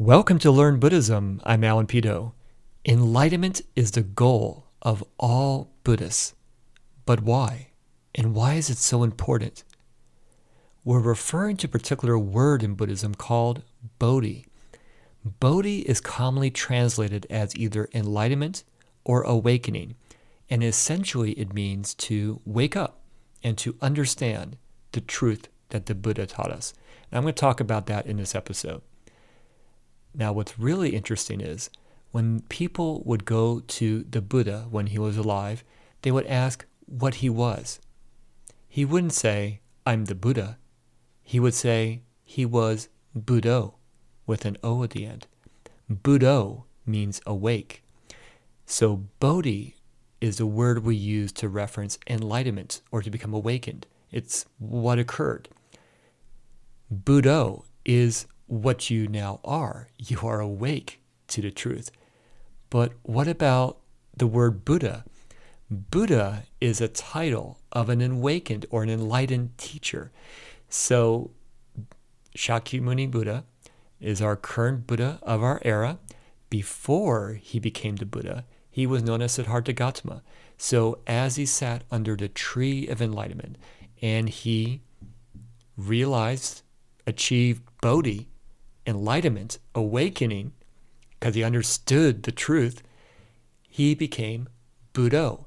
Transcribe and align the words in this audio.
Welcome 0.00 0.38
to 0.38 0.50
Learn 0.50 0.80
Buddhism. 0.80 1.42
I'm 1.44 1.62
Alan 1.62 1.86
Peto. 1.86 2.32
Enlightenment 2.86 3.60
is 3.76 3.90
the 3.90 4.00
goal 4.02 4.64
of 4.80 5.04
all 5.18 5.72
Buddhists. 5.84 6.32
But 7.04 7.20
why? 7.20 7.72
And 8.14 8.34
why 8.34 8.54
is 8.54 8.70
it 8.70 8.78
so 8.78 9.02
important? 9.02 9.62
We're 10.86 11.00
referring 11.00 11.58
to 11.58 11.66
a 11.66 11.68
particular 11.68 12.18
word 12.18 12.62
in 12.62 12.76
Buddhism 12.76 13.14
called 13.14 13.62
Bodhi. 13.98 14.46
Bodhi 15.22 15.80
is 15.80 16.00
commonly 16.00 16.50
translated 16.50 17.26
as 17.28 17.54
either 17.54 17.86
enlightenment 17.92 18.64
or 19.04 19.20
awakening, 19.20 19.96
and 20.48 20.64
essentially 20.64 21.32
it 21.32 21.52
means 21.52 21.92
to 21.96 22.40
wake 22.46 22.74
up 22.74 23.02
and 23.42 23.58
to 23.58 23.76
understand 23.82 24.56
the 24.92 25.02
truth 25.02 25.48
that 25.68 25.84
the 25.84 25.94
Buddha 25.94 26.24
taught 26.24 26.50
us. 26.50 26.72
And 27.10 27.18
I'm 27.18 27.24
going 27.24 27.34
to 27.34 27.38
talk 27.38 27.60
about 27.60 27.84
that 27.88 28.06
in 28.06 28.16
this 28.16 28.34
episode. 28.34 28.80
Now, 30.14 30.32
what's 30.32 30.58
really 30.58 30.90
interesting 30.90 31.40
is 31.40 31.70
when 32.10 32.40
people 32.48 33.02
would 33.04 33.24
go 33.24 33.60
to 33.60 34.04
the 34.10 34.20
Buddha 34.20 34.66
when 34.70 34.88
he 34.88 34.98
was 34.98 35.16
alive, 35.16 35.62
they 36.02 36.10
would 36.10 36.26
ask 36.26 36.66
what 36.86 37.16
he 37.16 37.30
was. 37.30 37.80
He 38.68 38.84
wouldn't 38.84 39.12
say, 39.12 39.60
I'm 39.86 40.06
the 40.06 40.14
Buddha. 40.14 40.58
He 41.22 41.38
would 41.38 41.54
say 41.54 42.02
he 42.24 42.44
was 42.44 42.88
Buddho 43.16 43.74
with 44.26 44.44
an 44.44 44.56
O 44.62 44.82
at 44.82 44.90
the 44.90 45.06
end. 45.06 45.26
Buddho 45.90 46.64
means 46.86 47.20
awake. 47.26 47.82
So 48.66 49.04
Bodhi 49.18 49.76
is 50.20 50.38
the 50.38 50.46
word 50.46 50.84
we 50.84 50.94
use 50.94 51.32
to 51.32 51.48
reference 51.48 51.98
enlightenment 52.06 52.82
or 52.92 53.02
to 53.02 53.10
become 53.10 53.34
awakened. 53.34 53.86
It's 54.12 54.46
what 54.58 54.98
occurred. 54.98 55.48
Buddho 56.92 57.64
is 57.84 58.26
what 58.50 58.90
you 58.90 59.06
now 59.06 59.38
are. 59.44 59.88
You 59.96 60.18
are 60.24 60.40
awake 60.40 61.00
to 61.28 61.40
the 61.40 61.52
truth. 61.52 61.92
But 62.68 62.92
what 63.02 63.28
about 63.28 63.78
the 64.16 64.26
word 64.26 64.64
Buddha? 64.64 65.04
Buddha 65.70 66.44
is 66.60 66.80
a 66.80 66.88
title 66.88 67.60
of 67.70 67.88
an 67.88 68.02
awakened 68.02 68.66
or 68.70 68.82
an 68.82 68.90
enlightened 68.90 69.56
teacher. 69.56 70.10
So 70.68 71.30
Shakyamuni 72.36 73.08
Buddha 73.08 73.44
is 74.00 74.20
our 74.20 74.34
current 74.34 74.84
Buddha 74.88 75.20
of 75.22 75.44
our 75.44 75.62
era. 75.64 76.00
Before 76.48 77.34
he 77.34 77.60
became 77.60 77.96
the 77.96 78.06
Buddha, 78.06 78.44
he 78.68 78.84
was 78.84 79.04
known 79.04 79.22
as 79.22 79.32
Siddhartha 79.32 79.72
Gautama. 79.72 80.22
So 80.56 80.98
as 81.06 81.36
he 81.36 81.46
sat 81.46 81.84
under 81.88 82.16
the 82.16 82.28
tree 82.28 82.88
of 82.88 83.00
enlightenment 83.00 83.58
and 84.02 84.28
he 84.28 84.82
realized, 85.76 86.62
achieved 87.06 87.62
Bodhi, 87.80 88.29
enlightenment, 88.90 89.58
awakening, 89.74 90.52
because 91.18 91.34
he 91.34 91.44
understood 91.44 92.24
the 92.24 92.32
truth, 92.32 92.82
he 93.68 93.94
became 93.94 94.48
Buddho, 94.92 95.46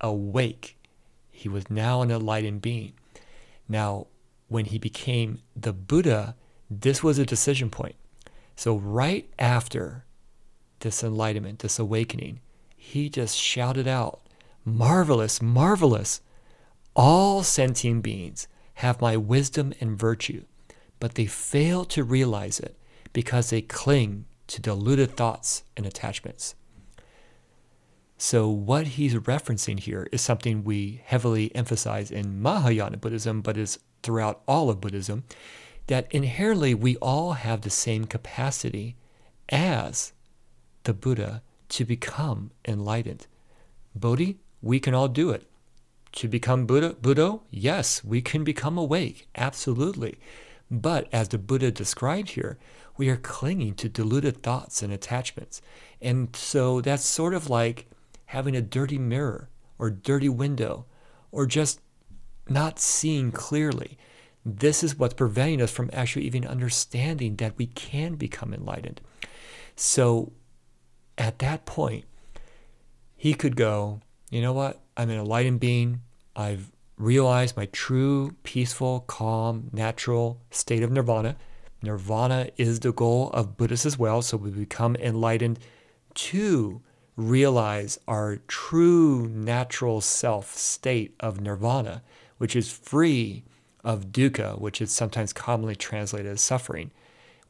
awake. 0.00 0.78
He 1.30 1.48
was 1.48 1.70
now 1.70 2.02
an 2.02 2.10
enlightened 2.10 2.62
being. 2.62 2.92
Now, 3.68 4.06
when 4.48 4.66
he 4.66 4.78
became 4.78 5.40
the 5.56 5.72
Buddha, 5.72 6.36
this 6.70 7.02
was 7.02 7.18
a 7.18 7.26
decision 7.26 7.70
point. 7.70 7.96
So, 8.54 8.76
right 8.76 9.28
after 9.38 10.04
this 10.80 11.02
enlightenment, 11.02 11.60
this 11.60 11.78
awakening, 11.78 12.40
he 12.76 13.08
just 13.08 13.36
shouted 13.36 13.88
out, 13.88 14.20
Marvelous, 14.64 15.40
marvelous! 15.40 16.20
All 16.94 17.42
sentient 17.42 18.02
beings 18.02 18.46
have 18.74 19.00
my 19.00 19.16
wisdom 19.16 19.72
and 19.80 19.98
virtue, 19.98 20.44
but 21.00 21.14
they 21.14 21.26
fail 21.26 21.84
to 21.86 22.04
realize 22.04 22.60
it 22.60 22.76
because 23.12 23.50
they 23.50 23.62
cling 23.62 24.26
to 24.48 24.60
deluded 24.60 25.16
thoughts 25.16 25.64
and 25.76 25.86
attachments. 25.86 26.54
So, 28.18 28.48
what 28.48 28.86
he's 28.86 29.14
referencing 29.14 29.80
here 29.80 30.06
is 30.12 30.20
something 30.20 30.62
we 30.62 31.02
heavily 31.04 31.54
emphasize 31.56 32.10
in 32.10 32.40
Mahayana 32.40 32.96
Buddhism, 32.96 33.40
but 33.40 33.56
is 33.56 33.80
throughout 34.02 34.42
all 34.46 34.70
of 34.70 34.80
Buddhism, 34.80 35.24
that 35.88 36.06
inherently 36.12 36.72
we 36.74 36.96
all 36.96 37.32
have 37.32 37.62
the 37.62 37.70
same 37.70 38.04
capacity 38.04 38.96
as 39.48 40.12
the 40.84 40.94
Buddha 40.94 41.42
to 41.70 41.84
become 41.84 42.52
enlightened. 42.66 43.26
Bodhi, 43.94 44.38
we 44.60 44.78
can 44.78 44.94
all 44.94 45.08
do 45.08 45.30
it. 45.30 45.48
To 46.12 46.28
become 46.28 46.66
Buddha, 46.66 46.94
Buddha, 47.00 47.40
yes, 47.50 48.04
we 48.04 48.20
can 48.20 48.44
become 48.44 48.78
awake, 48.78 49.26
absolutely. 49.34 50.18
But 50.72 51.06
as 51.12 51.28
the 51.28 51.36
Buddha 51.36 51.70
described 51.70 52.30
here, 52.30 52.58
we 52.96 53.10
are 53.10 53.18
clinging 53.18 53.74
to 53.74 53.90
deluded 53.90 54.42
thoughts 54.42 54.82
and 54.82 54.90
attachments. 54.90 55.60
And 56.00 56.34
so 56.34 56.80
that's 56.80 57.04
sort 57.04 57.34
of 57.34 57.50
like 57.50 57.90
having 58.26 58.56
a 58.56 58.62
dirty 58.62 58.96
mirror 58.96 59.50
or 59.78 59.90
dirty 59.90 60.30
window 60.30 60.86
or 61.30 61.44
just 61.44 61.80
not 62.48 62.78
seeing 62.78 63.32
clearly. 63.32 63.98
This 64.46 64.82
is 64.82 64.98
what's 64.98 65.12
preventing 65.12 65.60
us 65.60 65.70
from 65.70 65.90
actually 65.92 66.24
even 66.24 66.46
understanding 66.46 67.36
that 67.36 67.58
we 67.58 67.66
can 67.66 68.14
become 68.14 68.54
enlightened. 68.54 69.02
So 69.76 70.32
at 71.18 71.38
that 71.40 71.66
point, 71.66 72.06
he 73.14 73.34
could 73.34 73.56
go, 73.56 74.00
you 74.30 74.40
know 74.40 74.54
what? 74.54 74.80
I'm 74.96 75.10
an 75.10 75.18
enlightened 75.18 75.60
being. 75.60 76.00
I've 76.34 76.72
realized 77.02 77.56
my 77.56 77.66
true, 77.66 78.36
peaceful, 78.44 79.00
calm, 79.00 79.68
natural 79.72 80.40
state 80.50 80.82
of 80.82 80.90
nirvana. 80.90 81.36
Nirvana 81.82 82.48
is 82.56 82.80
the 82.80 82.92
goal 82.92 83.30
of 83.30 83.56
Buddhists 83.56 83.84
as 83.84 83.98
well. 83.98 84.22
So 84.22 84.36
we 84.36 84.50
become 84.50 84.94
enlightened 84.96 85.58
to 86.14 86.80
realize 87.16 87.98
our 88.06 88.36
true 88.46 89.26
natural 89.28 90.00
self 90.00 90.56
state 90.56 91.14
of 91.18 91.40
nirvana, 91.40 92.02
which 92.38 92.54
is 92.54 92.70
free 92.70 93.42
of 93.82 94.12
dukkha, 94.12 94.60
which 94.60 94.80
is 94.80 94.92
sometimes 94.92 95.32
commonly 95.32 95.74
translated 95.74 96.30
as 96.30 96.40
suffering. 96.40 96.92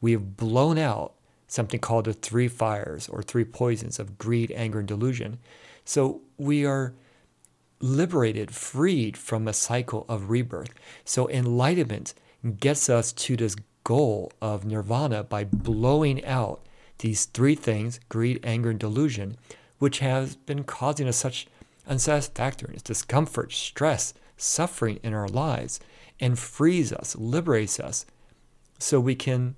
We 0.01 0.13
have 0.13 0.35
blown 0.35 0.79
out 0.79 1.13
something 1.47 1.79
called 1.79 2.05
the 2.05 2.13
three 2.13 2.47
fires 2.47 3.07
or 3.07 3.21
three 3.21 3.45
poisons 3.45 3.99
of 3.99 4.17
greed, 4.17 4.51
anger, 4.55 4.79
and 4.79 4.87
delusion. 4.87 5.37
So 5.85 6.21
we 6.39 6.65
are 6.65 6.95
liberated, 7.83 8.49
freed 8.49 9.17
from 9.17 9.45
a 9.45 9.53
cycle 9.53 10.05
of 10.07 10.29
rebirth. 10.29 10.73
So 11.03 11.29
enlightenment 11.29 12.13
gets 12.59 12.89
us 12.89 13.11
to 13.11 13.35
this 13.35 13.57
goal 13.83 14.31
of 14.41 14.63
nirvana 14.63 15.23
by 15.25 15.43
blowing 15.43 16.23
out 16.23 16.65
these 16.99 17.25
three 17.25 17.55
things 17.55 17.99
greed, 18.07 18.39
anger, 18.43 18.69
and 18.69 18.79
delusion, 18.79 19.35
which 19.79 19.99
has 19.99 20.37
been 20.37 20.63
causing 20.63 21.09
us 21.09 21.17
such 21.17 21.47
unsatisfactoriness, 21.85 22.81
discomfort, 22.81 23.51
stress, 23.51 24.13
suffering 24.37 24.97
in 25.03 25.13
our 25.13 25.27
lives, 25.27 25.81
and 26.21 26.39
frees 26.39 26.93
us, 26.93 27.17
liberates 27.17 27.81
us, 27.81 28.05
so 28.79 28.97
we 28.97 29.15
can 29.15 29.55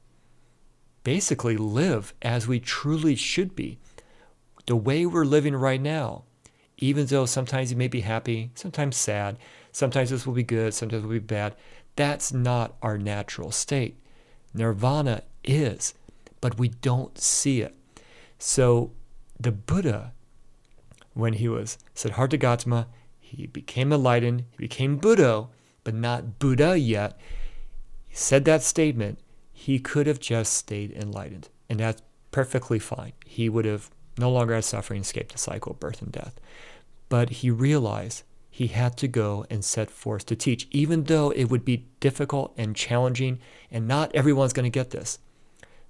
basically 1.03 1.57
live 1.57 2.15
as 2.23 2.47
we 2.47 2.59
truly 2.59 3.15
should 3.15 3.55
be. 3.55 3.77
The 4.65 4.75
way 4.75 5.05
we're 5.05 5.25
living 5.25 5.55
right 5.55 5.79
now, 5.79 6.23
even 6.77 7.05
though 7.05 7.25
sometimes 7.25 7.71
you 7.71 7.77
may 7.77 7.87
be 7.87 8.01
happy, 8.01 8.51
sometimes 8.55 8.97
sad, 8.97 9.37
sometimes 9.71 10.09
this 10.09 10.25
will 10.25 10.33
be 10.33 10.43
good, 10.43 10.73
sometimes 10.73 11.03
it 11.03 11.07
will 11.07 11.13
be 11.13 11.19
bad, 11.19 11.55
that's 11.95 12.33
not 12.33 12.75
our 12.81 12.97
natural 12.97 13.51
state. 13.51 13.97
Nirvana 14.53 15.23
is, 15.43 15.93
but 16.41 16.57
we 16.57 16.69
don't 16.69 17.17
see 17.17 17.61
it. 17.61 17.75
So 18.37 18.91
the 19.39 19.51
Buddha, 19.51 20.13
when 21.13 21.33
he 21.33 21.47
was 21.47 21.77
Siddhartha 21.93 22.37
Gautama, 22.37 22.87
he 23.19 23.47
became 23.47 23.91
enlightened, 23.91 24.43
he 24.51 24.57
became 24.57 24.99
Buddho, 24.99 25.49
but 25.83 25.93
not 25.93 26.39
Buddha 26.39 26.77
yet. 26.77 27.17
He 28.07 28.15
said 28.15 28.45
that 28.45 28.63
statement. 28.63 29.19
He 29.51 29.79
could 29.79 30.05
have 30.07 30.19
just 30.19 30.53
stayed 30.53 30.91
enlightened, 30.91 31.49
and 31.69 31.79
that's 31.79 32.01
perfectly 32.31 32.79
fine. 32.79 33.13
He 33.25 33.47
would 33.47 33.65
have 33.65 33.89
no 34.17 34.31
longer 34.31 34.55
had 34.55 34.63
suffering, 34.63 35.01
escaped 35.01 35.31
the 35.31 35.37
cycle 35.37 35.73
of 35.73 35.79
birth 35.79 36.01
and 36.01 36.11
death. 36.11 36.39
But 37.09 37.29
he 37.29 37.51
realized 37.51 38.23
he 38.49 38.67
had 38.67 38.95
to 38.97 39.07
go 39.07 39.45
and 39.49 39.65
set 39.65 39.89
forth 39.89 40.25
to 40.27 40.35
teach, 40.35 40.67
even 40.71 41.03
though 41.03 41.31
it 41.31 41.45
would 41.45 41.65
be 41.65 41.87
difficult 41.99 42.53
and 42.57 42.75
challenging, 42.75 43.39
and 43.69 43.87
not 43.87 44.15
everyone's 44.15 44.53
going 44.53 44.63
to 44.63 44.69
get 44.69 44.91
this. 44.91 45.19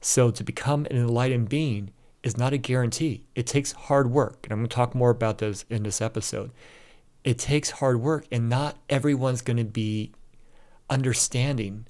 So, 0.01 0.31
to 0.31 0.43
become 0.43 0.85
an 0.85 0.97
enlightened 0.97 1.49
being 1.49 1.91
is 2.23 2.37
not 2.37 2.53
a 2.53 2.57
guarantee. 2.57 3.23
It 3.35 3.45
takes 3.45 3.71
hard 3.71 4.09
work. 4.09 4.39
And 4.43 4.51
I'm 4.51 4.59
going 4.59 4.69
to 4.69 4.75
talk 4.75 4.95
more 4.95 5.11
about 5.11 5.37
this 5.37 5.63
in 5.69 5.83
this 5.83 6.01
episode. 6.01 6.51
It 7.23 7.37
takes 7.37 7.69
hard 7.69 8.01
work, 8.01 8.25
and 8.31 8.49
not 8.49 8.77
everyone's 8.89 9.41
going 9.41 9.57
to 9.57 9.63
be 9.63 10.11
understanding 10.89 11.85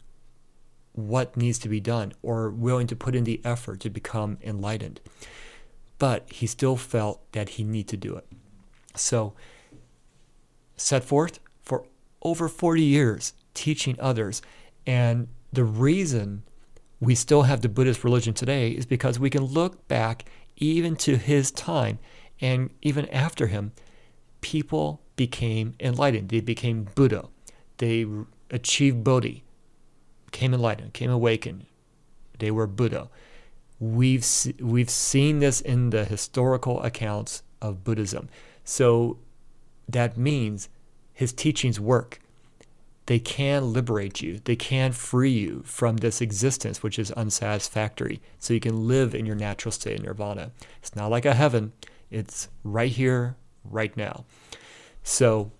what 0.91 1.35
needs 1.37 1.57
to 1.59 1.69
be 1.69 1.79
done 1.79 2.13
or 2.21 2.49
willing 2.49 2.87
to 2.87 2.95
put 2.95 3.15
in 3.15 3.23
the 3.23 3.41
effort 3.43 3.79
to 3.81 3.89
become 3.89 4.37
enlightened. 4.41 4.99
But 5.97 6.31
he 6.31 6.47
still 6.47 6.75
felt 6.75 7.31
that 7.31 7.49
he 7.49 7.63
needed 7.63 7.87
to 7.89 7.97
do 7.97 8.15
it. 8.15 8.27
So, 8.95 9.33
set 10.77 11.03
forth 11.03 11.39
for 11.63 11.85
over 12.21 12.47
40 12.47 12.81
years 12.81 13.33
teaching 13.53 13.95
others. 13.99 14.41
And 14.85 15.27
the 15.53 15.63
reason 15.63 16.43
we 16.99 17.15
still 17.15 17.43
have 17.43 17.61
the 17.61 17.69
Buddhist 17.69 18.03
religion 18.03 18.33
today 18.33 18.71
is 18.71 18.85
because 18.85 19.19
we 19.19 19.29
can 19.29 19.43
look 19.43 19.87
back 19.87 20.25
even 20.57 20.95
to 20.97 21.17
his 21.17 21.51
time 21.51 21.99
and 22.41 22.69
even 22.81 23.07
after 23.09 23.47
him, 23.47 23.71
people 24.41 25.01
became 25.15 25.75
enlightened. 25.79 26.29
They 26.29 26.41
became 26.41 26.87
Buddha. 26.95 27.25
They 27.77 28.05
achieved 28.51 29.03
Bodhi, 29.03 29.43
became 30.25 30.53
enlightened, 30.53 30.93
became 30.93 31.11
awakened. 31.11 31.65
They 32.39 32.51
were 32.51 32.67
Buddho. 32.67 33.09
We've, 33.79 34.25
we've 34.59 34.89
seen 34.89 35.39
this 35.39 35.61
in 35.61 35.89
the 35.89 36.05
historical 36.05 36.81
accounts 36.81 37.43
of 37.61 37.83
Buddhism. 37.83 38.29
So 38.63 39.17
that 39.87 40.17
means 40.17 40.69
his 41.13 41.33
teachings 41.33 41.79
work. 41.79 42.19
They 43.07 43.19
can 43.19 43.71
liberate 43.71 44.21
you. 44.21 44.41
They 44.43 44.55
can 44.55 44.91
free 44.91 45.31
you 45.31 45.61
from 45.63 45.97
this 45.97 46.21
existence, 46.21 46.81
which 46.81 46.97
is 46.97 47.11
unsatisfactory, 47.11 48.19
so 48.39 48.53
you 48.53 48.59
can 48.59 48.87
live 48.87 49.13
in 49.13 49.27
your 49.27 49.35
natural 49.35 49.71
state 49.71 49.99
of 49.99 50.05
nirvana. 50.05 50.51
It's 50.79 50.95
not 50.95 51.11
like 51.11 51.25
a 51.25 51.35
heaven, 51.35 51.73
it's 52.09 52.49
right 52.63 52.91
here, 52.91 53.35
right 53.63 53.95
now. 53.95 54.25
So 55.03 55.51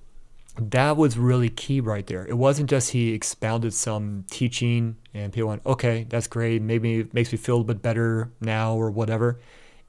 that 0.58 0.96
was 0.98 1.18
really 1.18 1.50
key 1.50 1.82
right 1.82 2.06
there. 2.08 2.26
It 2.26 2.38
wasn't 2.38 2.70
just 2.70 2.92
he 2.92 3.14
expounded 3.14 3.74
some 3.74 4.26
teaching 4.30 4.96
and 5.14 5.34
people 5.34 5.50
went, 5.50 5.66
okay, 5.66 6.06
that's 6.10 6.28
great. 6.28 6.62
Maybe 6.62 7.00
it 7.00 7.14
makes 7.14 7.32
me 7.32 7.38
feel 7.38 7.62
a 7.62 7.64
bit 7.64 7.82
better 7.82 8.32
now 8.40 8.76
or 8.76 8.90
whatever. 8.90 9.40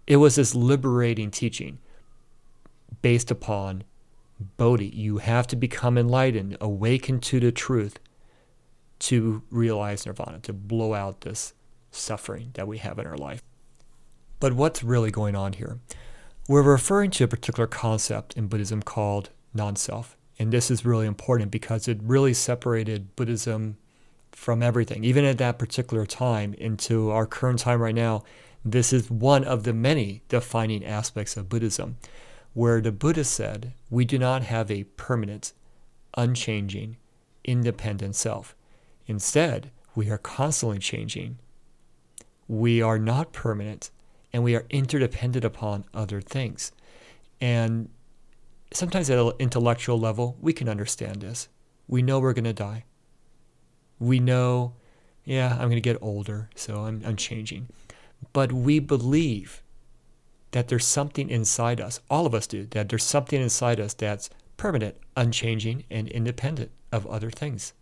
It 0.07 0.17
was 0.17 0.37
this 0.37 0.55
liberating 0.55 1.31
teaching 1.31 1.79
based 3.03 3.31
upon 3.31 3.85
Bodhi. 4.57 4.89
You 4.89 5.19
have 5.19 5.47
to 5.49 5.57
become 5.57 5.97
enlightened, 5.97 6.57
awaken 6.61 7.21
to 7.21 7.41
the 7.41 7.53
truth 7.53 7.99
to 8.99 9.43
realize 9.51 10.07
nirvana, 10.07 10.41
to 10.41 10.53
blow 10.53 10.95
out 10.95 11.21
this 11.21 11.53
suffering 11.91 12.51
that 12.55 12.67
we 12.67 12.79
have 12.79 12.99
in 12.99 13.07
our 13.07 13.17
life. 13.17 13.43
But 14.41 14.53
what's 14.53 14.83
really 14.83 15.11
going 15.11 15.35
on 15.35 15.55
here? 15.55 15.81
We're 16.49 16.63
referring 16.63 17.11
to 17.13 17.25
a 17.25 17.29
particular 17.29 17.67
concept 17.67 18.37
in 18.37 18.47
Buddhism 18.47 18.83
called 18.83 19.31
non 19.55 19.77
self. 19.77 20.17
And 20.39 20.53
this 20.53 20.71
is 20.71 20.85
really 20.85 21.07
important 21.07 21.51
because 21.51 21.89
it 21.89 21.99
really 22.03 22.35
separated 22.35 23.17
Buddhism 23.17 23.79
from 24.33 24.63
everything. 24.63 25.03
Even 25.03 25.25
at 25.25 25.39
that 25.39 25.59
particular 25.59 26.05
time, 26.05 26.55
into 26.55 27.11
our 27.11 27.27
current 27.27 27.61
time 27.61 27.81
right 27.81 27.95
now, 27.95 28.23
this 28.65 28.93
is 28.93 29.11
one 29.11 29.45
of 29.45 29.63
the 29.63 29.73
many 29.73 30.23
defining 30.29 30.85
aspects 30.85 31.37
of 31.37 31.49
Buddhism 31.49 31.97
where 32.57 32.81
the 32.81 32.91
Buddha 32.91 33.23
said, 33.23 33.75
We 33.91 34.05
do 34.05 34.19
not 34.19 34.43
have 34.43 34.71
a 34.71 34.85
permanent, 34.85 35.53
unchanging, 36.17 36.97
independent 37.45 38.17
self. 38.17 38.57
Instead, 39.07 39.71
we 39.95 40.11
are 40.11 40.19
constantly 40.19 40.79
changing. 40.79 41.39
We 42.49 42.81
are 42.81 42.99
not 42.99 43.33
permanent, 43.33 43.91
and 44.33 44.43
we 44.43 44.57
are 44.57 44.65
interdependent 44.71 45.45
upon 45.45 45.85
other 45.93 46.23
things. 46.23 46.73
And 47.43 47.91
sometimes 48.73 49.11
at 49.11 49.19
an 49.19 49.33
intellectual 49.39 49.99
level, 49.99 50.37
we 50.41 50.53
can 50.53 50.69
understand 50.69 51.21
this. 51.21 51.49
We 51.89 52.03
know 52.03 52.19
we're 52.19 52.33
going 52.33 52.45
to 52.45 52.53
die. 52.53 52.85
We 53.99 54.19
know, 54.19 54.75
yeah, 55.25 55.53
I'm 55.53 55.69
going 55.69 55.73
to 55.73 55.81
get 55.81 55.99
older, 56.03 56.51
so 56.55 56.85
I'm, 56.85 57.03
I'm 57.05 57.17
changing. 57.17 57.69
But 58.33 58.53
we 58.53 58.79
believe 58.79 59.63
that 60.51 60.69
there's 60.69 60.87
something 60.87 61.29
inside 61.29 61.81
us, 61.81 62.01
all 62.09 62.27
of 62.27 62.35
us 62.35 62.47
do, 62.47 62.67
that 62.71 62.89
there's 62.89 63.05
something 63.05 63.41
inside 63.41 63.79
us 63.81 63.95
that's 63.95 64.31
permanent, 64.57 64.97
unchanging, 65.17 65.85
and 65.91 66.09
independent 66.09 66.71
of 66.93 67.07
other 67.07 67.31
things. 67.31 67.73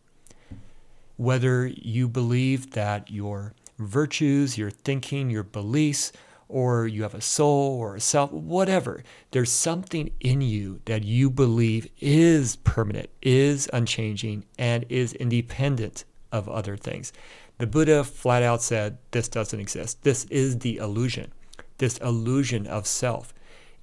Whether 1.17 1.67
you 1.67 2.09
believe 2.09 2.73
that 2.73 3.11
your 3.11 3.55
virtues, 3.79 4.59
your 4.59 4.71
thinking, 4.71 5.31
your 5.31 5.45
beliefs, 5.45 6.13
or 6.49 6.87
you 6.87 7.03
have 7.03 7.15
a 7.15 7.21
soul 7.21 7.79
or 7.79 7.97
a 7.97 8.01
self, 8.01 8.31
whatever, 8.33 9.03
there's 9.31 9.51
something 9.51 10.11
in 10.21 10.41
you 10.41 10.81
that 10.85 11.05
you 11.05 11.31
believe 11.31 11.89
is 12.01 12.57
permanent, 12.57 13.11
is 13.23 13.69
unchanging, 13.73 14.45
and 14.59 14.85
is 14.89 15.13
independent 15.15 16.05
of 16.31 16.49
other 16.49 16.77
things. 16.77 17.13
The 17.59 17.67
Buddha 17.67 18.05
flat 18.05 18.43
out 18.43 18.63
said, 18.63 18.99
This 19.13 19.29
doesn't 19.29 19.61
exist. 19.61 20.03
This 20.03 20.25
is 20.25 20.59
the 20.59 20.79
illusion 20.79 21.33
this 21.79 21.99
illusion 21.99 22.67
of 22.67 22.87
self. 22.87 23.35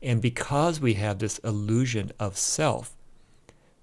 And 0.02 0.22
because 0.22 0.80
we 0.80 0.96
have 0.96 1.20
this 1.20 1.38
illusion 1.40 2.12
of 2.20 2.38
self, 2.38 2.96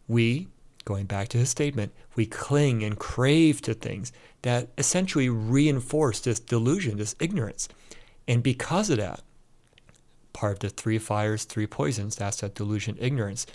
we, 0.09 0.49
going 0.85 1.07
back 1.07 1.29
to 1.29 1.39
his 1.39 1.51
statement, 1.51 1.93
we 2.17 2.27
cling 2.27 2.83
and 2.83 2.99
crave 2.99 3.63
to 3.63 3.75
things 3.75 4.13
that 4.43 4.69
essentially 4.77 5.29
reinforce 5.29 6.21
this 6.21 6.41
delusion, 6.41 6.97
this 6.97 7.15
ignorance. 7.21 7.69
And 8.29 8.43
because 8.43 8.91
of 8.91 8.99
that, 8.99 9.23
part 10.35 10.53
of 10.53 10.59
the 10.61 10.69
three 10.69 10.99
fires, 10.99 11.45
three 11.45 11.67
poisons, 11.67 12.15
that's 12.15 12.43
that 12.43 12.55
delusion, 12.55 12.97
ignorance, 13.01 13.47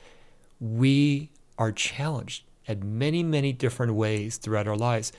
we 0.60 1.30
are 1.58 1.72
challenged 1.72 2.44
at 2.68 2.84
many, 2.84 3.22
many 3.22 3.54
different 3.54 3.94
ways 3.94 4.38
throughout 4.38 4.68
our 4.68 4.76
lives 4.76 5.14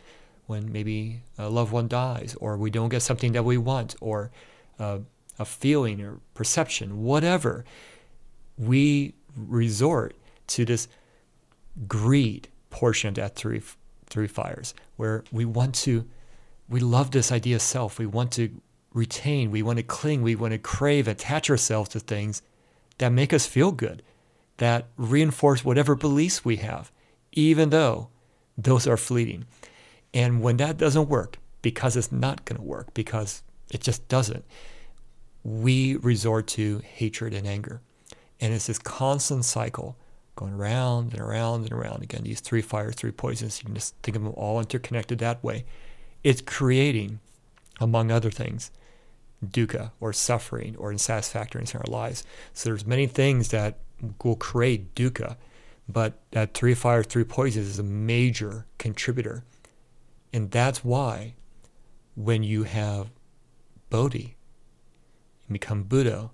when 0.47 0.71
maybe 0.71 1.23
a 1.39 1.49
loved 1.49 1.73
one 1.73 1.89
dies, 1.89 2.37
or 2.41 2.56
we 2.56 2.71
don't 2.71 2.91
get 2.91 3.01
something 3.01 3.33
that 3.33 3.45
we 3.45 3.56
want, 3.56 3.95
or 4.01 4.31
uh, 4.79 4.99
a 5.39 5.45
feeling 5.45 6.03
or 6.03 6.19
perception, 6.35 7.03
whatever, 7.03 7.65
we 8.59 9.15
resort 9.37 10.15
to 10.47 10.65
this 10.65 10.87
greed 11.89 12.49
portion 12.71 13.09
of 13.09 13.15
that 13.15 13.37
three, 13.37 13.62
three 14.06 14.27
fires, 14.27 14.75
where 14.97 15.25
we 15.33 15.45
want 15.45 15.75
to, 15.75 16.05
we 16.69 16.81
love 16.81 17.11
this 17.12 17.33
idea 17.33 17.56
of 17.56 17.62
self. 17.62 17.99
We 17.99 18.06
want 18.06 18.33
to 18.33 18.51
retain, 18.94 19.50
we 19.50 19.62
want 19.62 19.76
to 19.76 19.82
cling, 19.82 20.23
we 20.23 20.37
want 20.37 20.52
to 20.52 20.58
crave, 20.58 21.06
attach 21.06 21.50
ourselves 21.50 21.91
to 21.91 22.00
things 22.00 22.41
that 22.99 23.11
make 23.11 23.32
us 23.32 23.44
feel 23.44 23.73
good, 23.73 24.02
that 24.56 24.87
reinforce 24.96 25.64
whatever 25.64 25.94
beliefs 25.94 26.44
we 26.44 26.56
have, 26.56 26.91
even 27.32 27.70
though 27.70 28.08
those 28.56 28.87
are 28.87 28.96
fleeting. 28.96 29.44
And 30.14 30.41
when 30.41 30.56
that 30.58 30.79
doesn't 30.79 31.08
work, 31.08 31.38
because 31.61 31.96
it's 31.96 32.12
not 32.12 32.44
going 32.44 32.58
to 32.58 32.64
work, 32.64 32.94
because 32.94 33.43
it 33.70 33.81
just 33.81 34.06
doesn't, 34.08 34.44
we 35.43 35.96
resort 35.96 36.46
to 36.46 36.79
hatred 36.79 37.35
and 37.35 37.46
anger. 37.46 37.81
And 38.41 38.55
it's 38.55 38.69
this 38.69 38.79
constant 38.79 39.44
cycle 39.44 39.96
going 40.37 40.55
around 40.55 41.12
and 41.12 41.20
around 41.20 41.62
and 41.62 41.73
around. 41.73 42.02
Again, 42.02 42.23
these 42.23 42.41
three 42.41 42.62
fires, 42.62 42.94
three 42.94 43.11
poisons, 43.11 43.58
you 43.58 43.67
can 43.67 43.75
just 43.75 43.96
think 44.02 44.17
of 44.17 44.23
them 44.23 44.32
all 44.37 44.61
interconnected 44.61 45.19
that 45.19 45.43
way. 45.43 45.64
It's 46.23 46.41
creating, 46.41 47.20
among 47.81 48.11
other 48.11 48.31
things, 48.31 48.70
dukkha 49.44 49.92
or 50.00 50.12
suffering 50.12 50.76
or 50.76 50.91
unsatisfactoriness 50.91 51.74
in 51.74 51.81
our 51.81 51.86
lives. 51.91 52.24
So 52.53 52.69
there's 52.69 52.86
many 52.86 53.06
things 53.06 53.48
that 53.48 53.79
will 54.22 54.36
create 54.36 54.94
dukkha, 54.94 55.36
but 55.88 56.20
that 56.32 56.55
three 56.55 56.74
fires, 56.74 57.06
three 57.06 57.24
poisons 57.24 57.67
is 57.67 57.79
a 57.79 57.82
major 57.82 58.67
contributor. 58.79 59.44
And 60.32 60.50
that's 60.50 60.84
why 60.84 61.34
when 62.14 62.43
you 62.43 62.64
have 62.64 63.10
bodhi, 63.91 64.36
and 65.46 65.53
become 65.53 65.82
Buddha, 65.82 66.31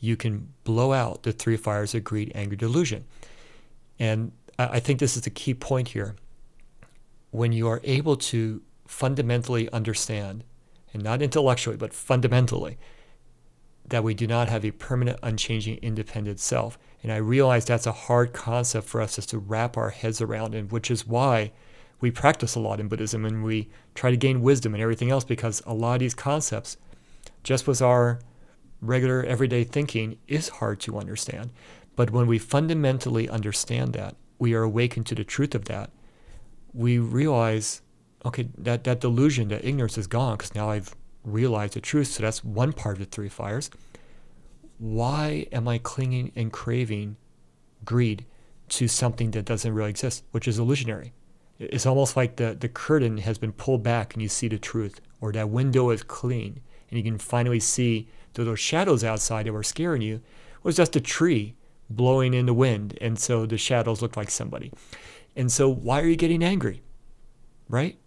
you 0.00 0.16
can 0.16 0.52
blow 0.64 0.92
out 0.92 1.22
the 1.22 1.32
three 1.32 1.56
fires 1.56 1.94
of 1.94 2.04
greed, 2.04 2.32
anger, 2.34 2.56
delusion. 2.56 3.04
And 3.98 4.32
I 4.58 4.80
think 4.80 4.98
this 4.98 5.16
is 5.16 5.22
the 5.22 5.30
key 5.30 5.54
point 5.54 5.88
here. 5.88 6.16
When 7.30 7.52
you 7.52 7.68
are 7.68 7.80
able 7.84 8.16
to 8.16 8.62
fundamentally 8.86 9.70
understand, 9.72 10.44
and 10.92 11.02
not 11.02 11.22
intellectually, 11.22 11.76
but 11.76 11.92
fundamentally, 11.92 12.78
that 13.88 14.04
we 14.04 14.14
do 14.14 14.26
not 14.26 14.48
have 14.48 14.64
a 14.64 14.70
permanent, 14.70 15.18
unchanging, 15.22 15.78
independent 15.78 16.40
self. 16.40 16.78
And 17.02 17.10
I 17.10 17.16
realize 17.16 17.64
that's 17.64 17.86
a 17.86 17.92
hard 17.92 18.32
concept 18.32 18.86
for 18.86 19.00
us 19.00 19.16
just 19.16 19.30
to 19.30 19.38
wrap 19.38 19.76
our 19.76 19.90
heads 19.90 20.20
around, 20.20 20.54
and 20.54 20.70
which 20.70 20.90
is 20.90 21.06
why 21.06 21.52
we 22.00 22.10
practice 22.10 22.54
a 22.54 22.60
lot 22.60 22.80
in 22.80 22.88
Buddhism 22.88 23.24
and 23.24 23.44
we 23.44 23.68
try 23.94 24.10
to 24.10 24.16
gain 24.16 24.42
wisdom 24.42 24.74
and 24.74 24.82
everything 24.82 25.10
else 25.10 25.24
because 25.24 25.62
a 25.66 25.74
lot 25.74 25.94
of 25.94 26.00
these 26.00 26.14
concepts, 26.14 26.76
just 27.42 27.66
with 27.66 27.82
our 27.82 28.20
regular 28.80 29.22
everyday 29.24 29.64
thinking 29.64 30.18
is 30.26 30.48
hard 30.48 30.80
to 30.80 30.98
understand. 30.98 31.50
But 31.96 32.10
when 32.10 32.26
we 32.26 32.38
fundamentally 32.38 33.28
understand 33.28 33.92
that, 33.92 34.16
we 34.38 34.54
are 34.54 34.62
awakened 34.62 35.06
to 35.06 35.14
the 35.14 35.24
truth 35.24 35.54
of 35.54 35.66
that, 35.66 35.90
we 36.72 36.98
realize, 36.98 37.82
okay, 38.24 38.48
that, 38.58 38.84
that 38.84 39.00
delusion, 39.00 39.48
that 39.48 39.64
ignorance 39.64 39.98
is 39.98 40.06
gone 40.06 40.36
because 40.36 40.54
now 40.54 40.70
I've 40.70 40.94
realized 41.24 41.74
the 41.74 41.80
truth. 41.80 42.08
So 42.08 42.22
that's 42.22 42.44
one 42.44 42.72
part 42.72 42.96
of 42.96 43.00
the 43.00 43.06
three 43.06 43.28
fires. 43.28 43.70
Why 44.78 45.46
am 45.52 45.68
I 45.68 45.78
clinging 45.78 46.32
and 46.34 46.52
craving 46.52 47.16
greed 47.84 48.24
to 48.70 48.88
something 48.88 49.30
that 49.32 49.44
doesn't 49.44 49.72
really 49.72 49.90
exist, 49.90 50.24
which 50.30 50.48
is 50.48 50.58
illusionary? 50.58 51.12
It's 51.58 51.84
almost 51.84 52.16
like 52.16 52.36
the, 52.36 52.56
the 52.58 52.68
curtain 52.68 53.18
has 53.18 53.36
been 53.36 53.52
pulled 53.52 53.82
back 53.82 54.14
and 54.14 54.22
you 54.22 54.28
see 54.28 54.48
the 54.48 54.58
truth, 54.58 55.00
or 55.20 55.32
that 55.32 55.50
window 55.50 55.90
is 55.90 56.02
clean 56.02 56.60
and 56.90 56.98
you 56.98 57.04
can 57.04 57.18
finally 57.18 57.60
see 57.60 58.08
those 58.34 58.58
shadows 58.58 59.04
outside 59.04 59.44
that 59.46 59.52
were 59.52 59.62
scaring 59.62 60.00
you 60.00 60.22
was 60.62 60.76
just 60.76 60.96
a 60.96 61.00
tree 61.00 61.54
blowing 61.90 62.32
in 62.32 62.46
the 62.46 62.54
wind. 62.54 62.96
And 63.00 63.18
so 63.18 63.44
the 63.44 63.58
shadows 63.58 64.00
looked 64.00 64.16
like 64.16 64.30
somebody. 64.30 64.72
And 65.36 65.52
so 65.52 65.68
why 65.68 66.00
are 66.00 66.06
you 66.06 66.16
getting 66.16 66.42
angry? 66.42 66.82
Right? 67.68 67.98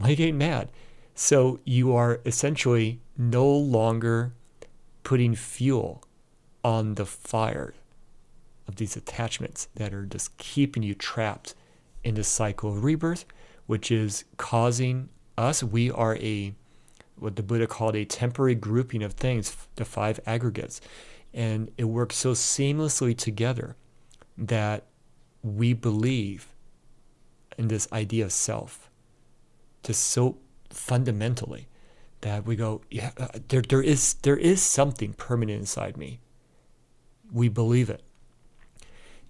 You 0.00 0.16
getting 0.16 0.38
mad? 0.38 0.70
So 1.14 1.60
you 1.64 1.94
are 1.94 2.20
essentially 2.26 3.00
no 3.16 3.48
longer 3.48 4.34
putting 5.02 5.34
fuel 5.34 6.02
on 6.62 6.94
the 6.94 7.06
fire 7.06 7.74
of 8.66 8.76
these 8.76 8.96
attachments 8.96 9.68
that 9.76 9.92
are 9.92 10.06
just 10.06 10.36
keeping 10.38 10.82
you 10.82 10.94
trapped 10.94 11.54
in 12.02 12.14
the 12.14 12.24
cycle 12.24 12.70
of 12.70 12.84
rebirth, 12.84 13.24
which 13.66 13.90
is 13.90 14.24
causing 14.36 15.08
us, 15.36 15.62
we 15.62 15.90
are 15.90 16.16
a 16.16 16.54
what 17.16 17.36
the 17.36 17.42
Buddha 17.42 17.66
called 17.66 17.94
a 17.94 18.04
temporary 18.04 18.56
grouping 18.56 19.02
of 19.02 19.12
things, 19.12 19.56
the 19.76 19.84
five 19.84 20.18
aggregates. 20.26 20.80
And 21.32 21.70
it 21.78 21.84
works 21.84 22.16
so 22.16 22.32
seamlessly 22.32 23.16
together 23.16 23.76
that 24.36 24.84
we 25.42 25.72
believe 25.72 26.48
in 27.56 27.68
this 27.68 27.90
idea 27.92 28.24
of 28.24 28.32
self 28.32 28.90
just 29.84 30.04
so 30.04 30.38
fundamentally 30.70 31.68
that 32.22 32.46
we 32.46 32.56
go, 32.56 32.80
yeah, 32.90 33.10
uh, 33.18 33.28
there, 33.48 33.62
there 33.62 33.82
is 33.82 34.14
there 34.22 34.36
is 34.36 34.62
something 34.62 35.12
permanent 35.12 35.60
inside 35.60 35.96
me. 35.96 36.20
We 37.32 37.48
believe 37.48 37.90
it. 37.90 38.02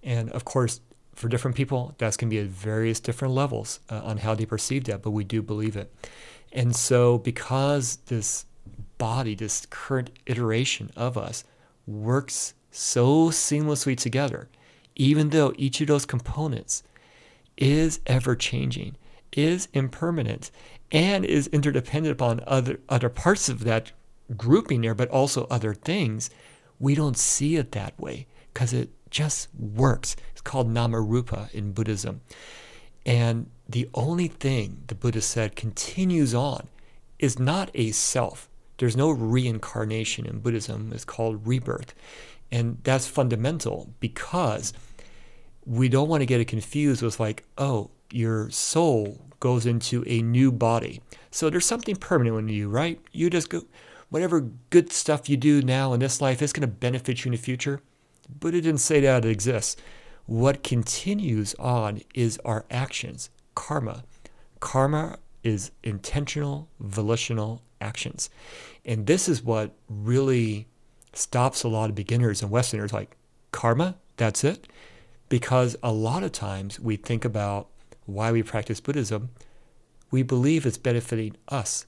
And 0.01 0.31
of 0.31 0.45
course, 0.45 0.79
for 1.13 1.27
different 1.27 1.57
people, 1.57 1.95
that's 1.97 2.17
going 2.17 2.29
to 2.29 2.35
be 2.35 2.39
at 2.39 2.47
various 2.47 2.99
different 2.99 3.33
levels 3.33 3.79
uh, 3.89 4.01
on 4.03 4.17
how 4.17 4.35
they 4.35 4.45
perceive 4.45 4.83
that, 4.85 5.01
but 5.01 5.11
we 5.11 5.23
do 5.23 5.41
believe 5.41 5.75
it. 5.75 5.93
And 6.51 6.75
so, 6.75 7.17
because 7.17 7.97
this 8.05 8.45
body, 8.97 9.35
this 9.35 9.65
current 9.69 10.11
iteration 10.25 10.91
of 10.95 11.17
us, 11.17 11.43
works 11.87 12.53
so 12.71 13.29
seamlessly 13.29 13.97
together, 13.97 14.49
even 14.95 15.29
though 15.29 15.53
each 15.57 15.81
of 15.81 15.87
those 15.87 16.05
components 16.05 16.83
is 17.57 17.99
ever 18.05 18.35
changing, 18.35 18.95
is 19.35 19.67
impermanent, 19.73 20.49
and 20.91 21.25
is 21.25 21.47
interdependent 21.47 22.13
upon 22.13 22.41
other, 22.47 22.79
other 22.89 23.09
parts 23.09 23.49
of 23.49 23.63
that 23.63 23.91
grouping 24.35 24.81
there, 24.81 24.95
but 24.95 25.09
also 25.09 25.45
other 25.49 25.73
things, 25.73 26.29
we 26.79 26.95
don't 26.95 27.17
see 27.17 27.55
it 27.55 27.71
that 27.73 27.99
way 27.99 28.25
because 28.53 28.73
it 28.73 28.89
just 29.09 29.49
works. 29.55 30.15
It's 30.31 30.41
called 30.41 30.69
Namarupa 30.69 31.53
in 31.53 31.71
Buddhism. 31.71 32.21
And 33.05 33.49
the 33.67 33.89
only 33.93 34.27
thing 34.27 34.83
the 34.87 34.95
Buddha 34.95 35.21
said 35.21 35.55
continues 35.55 36.33
on 36.33 36.67
is 37.19 37.39
not 37.39 37.71
a 37.73 37.91
self. 37.91 38.49
There's 38.77 38.97
no 38.97 39.09
reincarnation 39.09 40.25
in 40.25 40.39
Buddhism. 40.39 40.91
It's 40.93 41.05
called 41.05 41.47
rebirth. 41.47 41.93
And 42.51 42.79
that's 42.83 43.07
fundamental 43.07 43.93
because 43.99 44.73
we 45.65 45.89
don't 45.89 46.09
want 46.09 46.21
to 46.21 46.25
get 46.25 46.41
it 46.41 46.45
confused 46.45 47.01
with 47.01 47.19
like, 47.19 47.43
oh, 47.57 47.91
your 48.11 48.49
soul 48.49 49.24
goes 49.39 49.65
into 49.65 50.03
a 50.07 50.21
new 50.21 50.51
body. 50.51 51.01
So 51.31 51.49
there's 51.49 51.65
something 51.65 51.95
permanent 51.95 52.37
in 52.37 52.49
you, 52.49 52.69
right? 52.69 52.99
You 53.11 53.29
just 53.29 53.49
go, 53.49 53.63
whatever 54.09 54.49
good 54.69 54.91
stuff 54.91 55.29
you 55.29 55.37
do 55.37 55.61
now 55.61 55.93
in 55.93 55.99
this 55.99 56.21
life 56.21 56.41
is 56.41 56.53
going 56.53 56.61
to 56.61 56.67
benefit 56.67 57.23
you 57.23 57.29
in 57.29 57.33
the 57.33 57.41
future. 57.41 57.81
But 58.39 58.53
it 58.53 58.61
didn't 58.61 58.79
say 58.79 59.01
that 59.01 59.25
it 59.25 59.29
exists. 59.29 59.75
What 60.25 60.63
continues 60.63 61.53
on 61.55 62.01
is 62.13 62.39
our 62.43 62.65
actions, 62.71 63.29
karma. 63.53 64.03
Karma 64.59 65.19
is 65.43 65.71
intentional, 65.83 66.67
volitional 66.79 67.61
actions. 67.79 68.29
And 68.83 69.05
this 69.05 69.29
is 69.29 69.43
what 69.43 69.75
really 69.87 70.67
stops 71.13 71.63
a 71.63 71.67
lot 71.67 71.89
of 71.89 71.95
beginners 71.95 72.41
and 72.41 72.49
Westerners 72.49 72.91
like, 72.91 73.15
karma, 73.51 73.95
that's 74.17 74.43
it? 74.43 74.67
Because 75.29 75.75
a 75.83 75.91
lot 75.91 76.23
of 76.23 76.31
times 76.31 76.79
we 76.79 76.95
think 76.95 77.25
about 77.25 77.69
why 78.05 78.31
we 78.31 78.43
practice 78.43 78.79
Buddhism, 78.79 79.29
we 80.11 80.23
believe 80.23 80.65
it's 80.65 80.77
benefiting 80.77 81.35
us. 81.49 81.85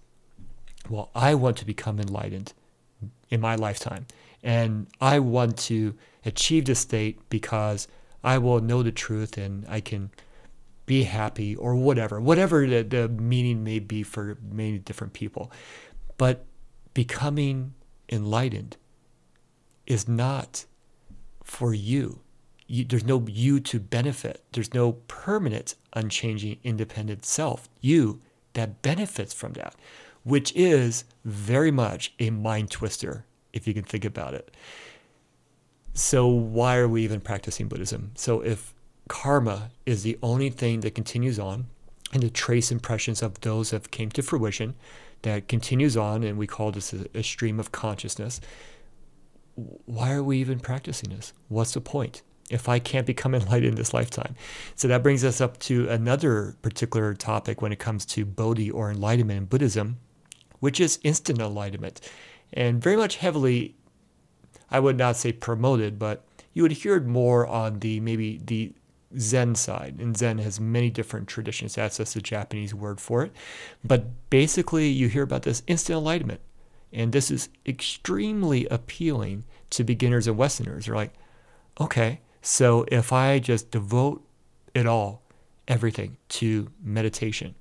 Well, 0.89 1.09
I 1.13 1.35
want 1.35 1.57
to 1.57 1.65
become 1.65 1.99
enlightened 1.99 2.53
in 3.29 3.41
my 3.41 3.55
lifetime. 3.55 4.07
And 4.43 4.87
I 5.01 5.19
want 5.19 5.57
to 5.59 5.95
achieve 6.25 6.65
this 6.65 6.79
state 6.79 7.19
because 7.29 7.87
I 8.23 8.37
will 8.37 8.59
know 8.59 8.83
the 8.83 8.91
truth 8.91 9.37
and 9.37 9.65
I 9.67 9.79
can 9.79 10.11
be 10.85 11.03
happy 11.03 11.55
or 11.55 11.75
whatever, 11.75 12.19
whatever 12.21 12.65
the, 12.65 12.83
the 12.83 13.09
meaning 13.09 13.63
may 13.63 13.79
be 13.79 14.03
for 14.03 14.37
many 14.49 14.79
different 14.79 15.13
people. 15.13 15.51
But 16.17 16.45
becoming 16.93 17.73
enlightened 18.09 18.77
is 19.85 20.07
not 20.07 20.65
for 21.43 21.73
you. 21.73 22.21
You. 22.67 22.85
There's 22.85 23.05
no 23.05 23.25
you 23.27 23.59
to 23.61 23.79
benefit. 23.79 24.43
There's 24.51 24.73
no 24.73 24.93
permanent, 25.07 25.75
unchanging, 25.93 26.59
independent 26.63 27.25
self. 27.25 27.69
You 27.81 28.21
that 28.53 28.81
benefits 28.81 29.33
from 29.33 29.53
that, 29.53 29.75
which 30.23 30.53
is 30.55 31.05
very 31.25 31.71
much 31.71 32.13
a 32.19 32.29
mind 32.29 32.71
twister 32.71 33.25
if 33.53 33.67
you 33.67 33.73
can 33.73 33.83
think 33.83 34.05
about 34.05 34.33
it. 34.33 34.51
So, 35.93 36.27
why 36.27 36.77
are 36.77 36.87
we 36.87 37.03
even 37.03 37.21
practicing 37.21 37.67
Buddhism? 37.67 38.11
So, 38.15 38.41
if 38.41 38.73
karma 39.07 39.71
is 39.85 40.03
the 40.03 40.17
only 40.21 40.49
thing 40.49 40.81
that 40.81 40.93
continues 40.93 41.39
on, 41.39 41.67
and 42.13 42.23
the 42.23 42.29
trace 42.29 42.71
impressions 42.71 43.21
of 43.21 43.41
those 43.41 43.71
that 43.71 43.91
came 43.91 44.09
to 44.11 44.21
fruition 44.21 44.75
that 45.23 45.47
continues 45.47 45.97
on, 45.97 46.23
and 46.23 46.37
we 46.37 46.47
call 46.47 46.71
this 46.71 46.93
a, 46.93 47.05
a 47.13 47.23
stream 47.23 47.59
of 47.59 47.71
consciousness, 47.71 48.39
why 49.55 50.11
are 50.11 50.23
we 50.23 50.37
even 50.37 50.59
practicing 50.59 51.09
this? 51.09 51.33
What's 51.47 51.73
the 51.73 51.81
point? 51.81 52.21
If 52.49 52.69
I 52.69 52.79
can't 52.79 53.05
become 53.05 53.35
enlightened 53.35 53.71
in 53.71 53.75
this 53.75 53.93
lifetime. 53.93 54.35
So 54.75 54.87
that 54.87 55.03
brings 55.03 55.23
us 55.23 55.41
up 55.41 55.57
to 55.61 55.89
another 55.89 56.55
particular 56.61 57.13
topic 57.13 57.61
when 57.61 57.71
it 57.71 57.79
comes 57.79 58.05
to 58.07 58.25
Bodhi 58.25 58.71
or 58.71 58.91
enlightenment 58.91 59.37
in 59.37 59.45
Buddhism, 59.45 59.97
which 60.59 60.79
is 60.79 60.99
instant 61.03 61.39
enlightenment 61.39 62.01
and 62.53 62.81
very 62.81 62.95
much 62.95 63.17
heavily, 63.17 63.75
I 64.69 64.79
would 64.79 64.97
not 64.97 65.15
say 65.15 65.31
promoted, 65.31 65.99
but 65.99 66.25
you 66.53 66.63
would 66.63 66.71
hear 66.71 66.95
it 66.95 67.05
more 67.05 67.45
on 67.45 67.79
the 67.79 67.99
maybe 67.99 68.41
the 68.43 68.73
Zen 69.17 69.55
side. 69.55 69.97
And 69.99 70.17
Zen 70.17 70.37
has 70.39 70.59
many 70.59 70.89
different 70.89 71.27
traditions. 71.27 71.75
That's 71.75 71.97
just 71.97 72.15
a 72.15 72.21
Japanese 72.21 72.73
word 72.73 72.99
for 72.99 73.23
it. 73.23 73.31
But 73.83 74.29
basically, 74.29 74.87
you 74.87 75.07
hear 75.07 75.23
about 75.23 75.43
this 75.43 75.63
instant 75.67 75.97
enlightenment. 75.97 76.41
And 76.93 77.11
this 77.11 77.29
is 77.29 77.49
extremely 77.65 78.65
appealing 78.67 79.43
to 79.71 79.83
beginners 79.83 80.27
and 80.27 80.37
Westerners. 80.37 80.85
They're 80.85 80.95
like, 80.95 81.13
okay, 81.79 82.21
so 82.47 82.85
if 82.89 83.11
I 83.11 83.39
just 83.39 83.71
devote 83.71 84.25
it 84.73 84.85
all, 84.85 85.21
everything 85.67 86.15
to 86.29 86.69
meditation, 86.81 87.55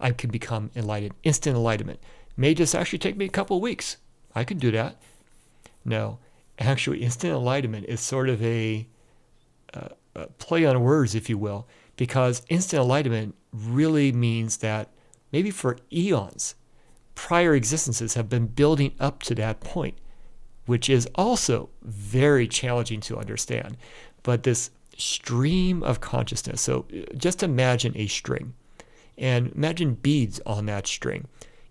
I 0.00 0.10
can 0.10 0.30
become 0.30 0.72
enlightened, 0.74 1.14
instant 1.22 1.54
enlightenment 1.56 2.00
may 2.36 2.54
just 2.54 2.74
actually 2.74 2.98
take 2.98 3.16
me 3.16 3.26
a 3.26 3.28
couple 3.28 3.60
weeks. 3.60 3.98
I 4.34 4.42
can 4.42 4.58
do 4.58 4.72
that. 4.72 5.00
No, 5.84 6.18
actually, 6.58 7.04
instant 7.04 7.32
enlightenment 7.32 7.86
is 7.86 8.00
sort 8.00 8.28
of 8.28 8.42
a, 8.42 8.88
a 9.72 10.26
play 10.38 10.66
on 10.66 10.80
words, 10.80 11.14
if 11.14 11.30
you 11.30 11.38
will, 11.38 11.68
because 11.94 12.42
instant 12.48 12.82
enlightenment 12.82 13.36
really 13.52 14.10
means 14.10 14.56
that 14.56 14.88
maybe 15.30 15.52
for 15.52 15.78
eons, 15.92 16.56
prior 17.14 17.54
existences 17.54 18.14
have 18.14 18.28
been 18.28 18.46
building 18.46 18.94
up 18.98 19.22
to 19.22 19.36
that 19.36 19.60
point, 19.60 19.96
which 20.68 20.88
is 20.88 21.08
also 21.14 21.70
very 21.82 22.46
challenging 22.46 23.00
to 23.00 23.18
understand. 23.18 23.76
But 24.22 24.42
this 24.42 24.70
stream 24.96 25.82
of 25.82 26.00
consciousness, 26.00 26.60
so 26.60 26.86
just 27.16 27.42
imagine 27.42 27.92
a 27.96 28.06
string 28.06 28.54
and 29.16 29.52
imagine 29.52 29.94
beads 29.94 30.40
on 30.46 30.66
that 30.66 30.86
string 30.86 31.26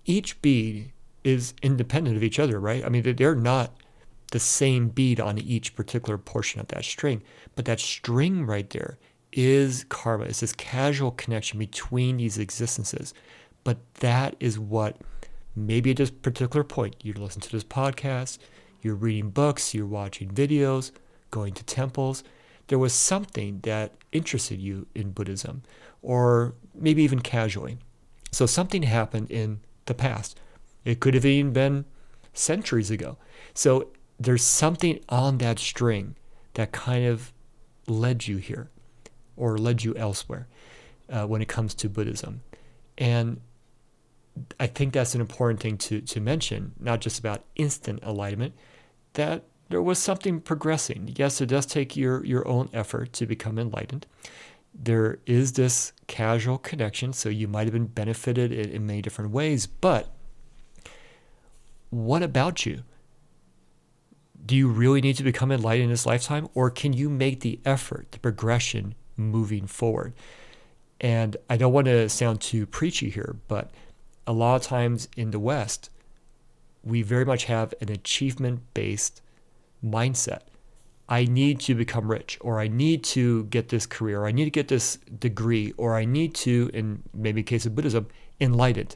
each 0.08 0.42
bead 0.42 0.92
is 1.24 1.54
independent 1.62 2.16
of 2.16 2.24
each 2.24 2.40
other, 2.40 2.60
right? 2.60 2.84
I 2.84 2.90
mean, 2.90 3.04
they're 3.16 3.36
not 3.36 3.76
the 4.32 4.40
same 4.40 4.88
bead 4.90 5.20
on 5.20 5.38
each 5.38 5.76
particular 5.76 6.18
portion 6.18 6.60
of 6.60 6.70
that 6.70 6.86
string, 6.86 7.22
but 7.56 7.66
that 7.66 7.80
string 7.80 8.46
right 8.46 8.70
there 8.70 8.98
is 9.34 9.86
karma. 9.90 10.26
It's 10.26 10.40
this 10.40 10.54
casual 10.54 11.12
connection 11.12 11.60
between 11.60 12.18
these 12.18 12.38
existences. 12.38 13.14
But 13.64 13.78
that 13.96 14.38
is 14.40 14.58
what 14.58 14.98
maybe 15.56 15.92
at 15.92 15.98
this 15.98 16.10
particular 16.10 16.64
point, 16.64 16.96
you 17.04 17.14
listen 17.14 17.42
to 17.42 17.52
this 17.52 17.66
podcast, 17.66 18.38
you're 18.88 18.96
reading 18.96 19.30
books, 19.30 19.74
you're 19.74 19.86
watching 19.86 20.30
videos, 20.30 20.92
going 21.30 21.54
to 21.54 21.64
temples. 21.66 22.24
There 22.68 22.80
was 22.80 22.94
something 22.94 23.60
that 23.64 23.92
interested 24.14 24.60
you 24.60 24.88
in 24.96 25.12
Buddhism, 25.12 25.62
or 26.02 26.56
maybe 26.74 27.04
even 27.04 27.20
casually. 27.20 27.78
So 28.32 28.46
something 28.46 28.84
happened 28.84 29.30
in 29.30 29.60
the 29.86 29.94
past. 29.94 30.40
It 30.86 31.02
could 31.02 31.14
have 31.14 31.26
even 31.26 31.52
been 31.52 31.86
centuries 32.34 32.90
ago. 32.90 33.18
So 33.54 33.90
there's 34.18 34.44
something 34.44 35.00
on 35.10 35.38
that 35.40 35.60
string 35.60 36.16
that 36.54 36.72
kind 36.72 37.06
of 37.06 37.34
led 37.88 38.26
you 38.26 38.38
here 38.38 38.70
or 39.36 39.58
led 39.58 39.84
you 39.84 39.96
elsewhere 39.96 40.48
uh, 41.10 41.26
when 41.26 41.42
it 41.42 41.48
comes 41.48 41.74
to 41.76 41.90
Buddhism. 41.90 42.42
And 42.98 43.42
I 44.60 44.68
think 44.68 44.94
that's 44.94 45.14
an 45.14 45.22
important 45.22 45.60
thing 45.60 45.78
to, 45.78 46.00
to 46.02 46.20
mention, 46.22 46.74
not 46.80 47.02
just 47.02 47.20
about 47.20 47.44
instant 47.56 48.02
enlightenment, 48.04 48.54
that 49.18 49.44
there 49.70 49.82
was 49.82 50.00
something 50.00 50.40
progressing. 50.40 51.14
Yes, 51.18 51.42
it 51.42 51.48
does 51.48 51.66
take 51.66 51.98
your, 51.98 52.26
your 52.26 52.48
own 52.48 52.70
effort 52.74 53.12
to 53.14 53.26
become 53.26 53.60
enlightened. 53.60 54.08
there 54.74 55.20
is 55.26 55.54
this 55.54 55.94
casual 56.08 56.58
connection. 56.58 57.14
So 57.14 57.30
you 57.30 57.48
might 57.48 57.66
have 57.66 57.74
been 57.74 57.88
benefited 57.88 58.52
in, 58.52 58.70
in 58.70 58.86
many 58.86 59.02
different 59.02 59.32
ways. 59.32 59.66
But 59.68 60.10
what 61.90 62.22
about 62.22 62.66
you? 62.66 62.84
Do 64.46 64.56
you 64.56 64.68
really 64.70 65.02
need 65.02 65.18
to 65.18 65.24
become 65.24 65.52
enlightened 65.52 65.86
in 65.86 65.90
this 65.90 66.06
lifetime? 66.06 66.48
Or 66.54 66.70
can 66.70 66.94
you 66.94 67.10
make 67.10 67.42
the 67.42 67.60
effort, 67.66 68.12
the 68.12 68.20
progression 68.20 68.96
moving 69.18 69.68
forward? 69.68 70.14
And 71.02 71.36
I 71.50 71.58
don't 71.58 71.74
want 71.74 71.86
to 71.86 72.08
sound 72.10 72.42
too 72.42 72.66
preachy 72.66 73.10
here, 73.10 73.38
but 73.48 73.72
a 74.26 74.34
lot 74.34 74.56
of 74.56 74.62
times 74.62 75.10
in 75.18 75.32
the 75.32 75.40
West, 75.40 75.90
we 76.88 77.02
very 77.02 77.26
much 77.26 77.46
have 77.46 77.74
an 77.82 77.92
achievement 77.92 78.62
based 78.74 79.22
mindset. 79.84 80.42
I 81.10 81.26
need 81.26 81.60
to 81.62 81.76
become 81.76 82.12
rich, 82.12 82.38
or 82.42 82.60
I 82.60 82.68
need 82.68 83.04
to 83.06 83.46
get 83.46 83.70
this 83.70 83.86
career, 83.86 84.22
or 84.22 84.28
I 84.28 84.32
need 84.32 84.46
to 84.46 84.52
get 84.52 84.68
this 84.68 84.98
degree, 85.20 85.74
or 85.78 85.96
I 85.96 86.04
need 86.04 86.34
to, 86.36 86.70
in 86.74 87.04
maybe 87.14 87.44
case 87.44 87.66
of 87.66 87.76
Buddhism, 87.76 88.08
enlightened. 88.42 88.96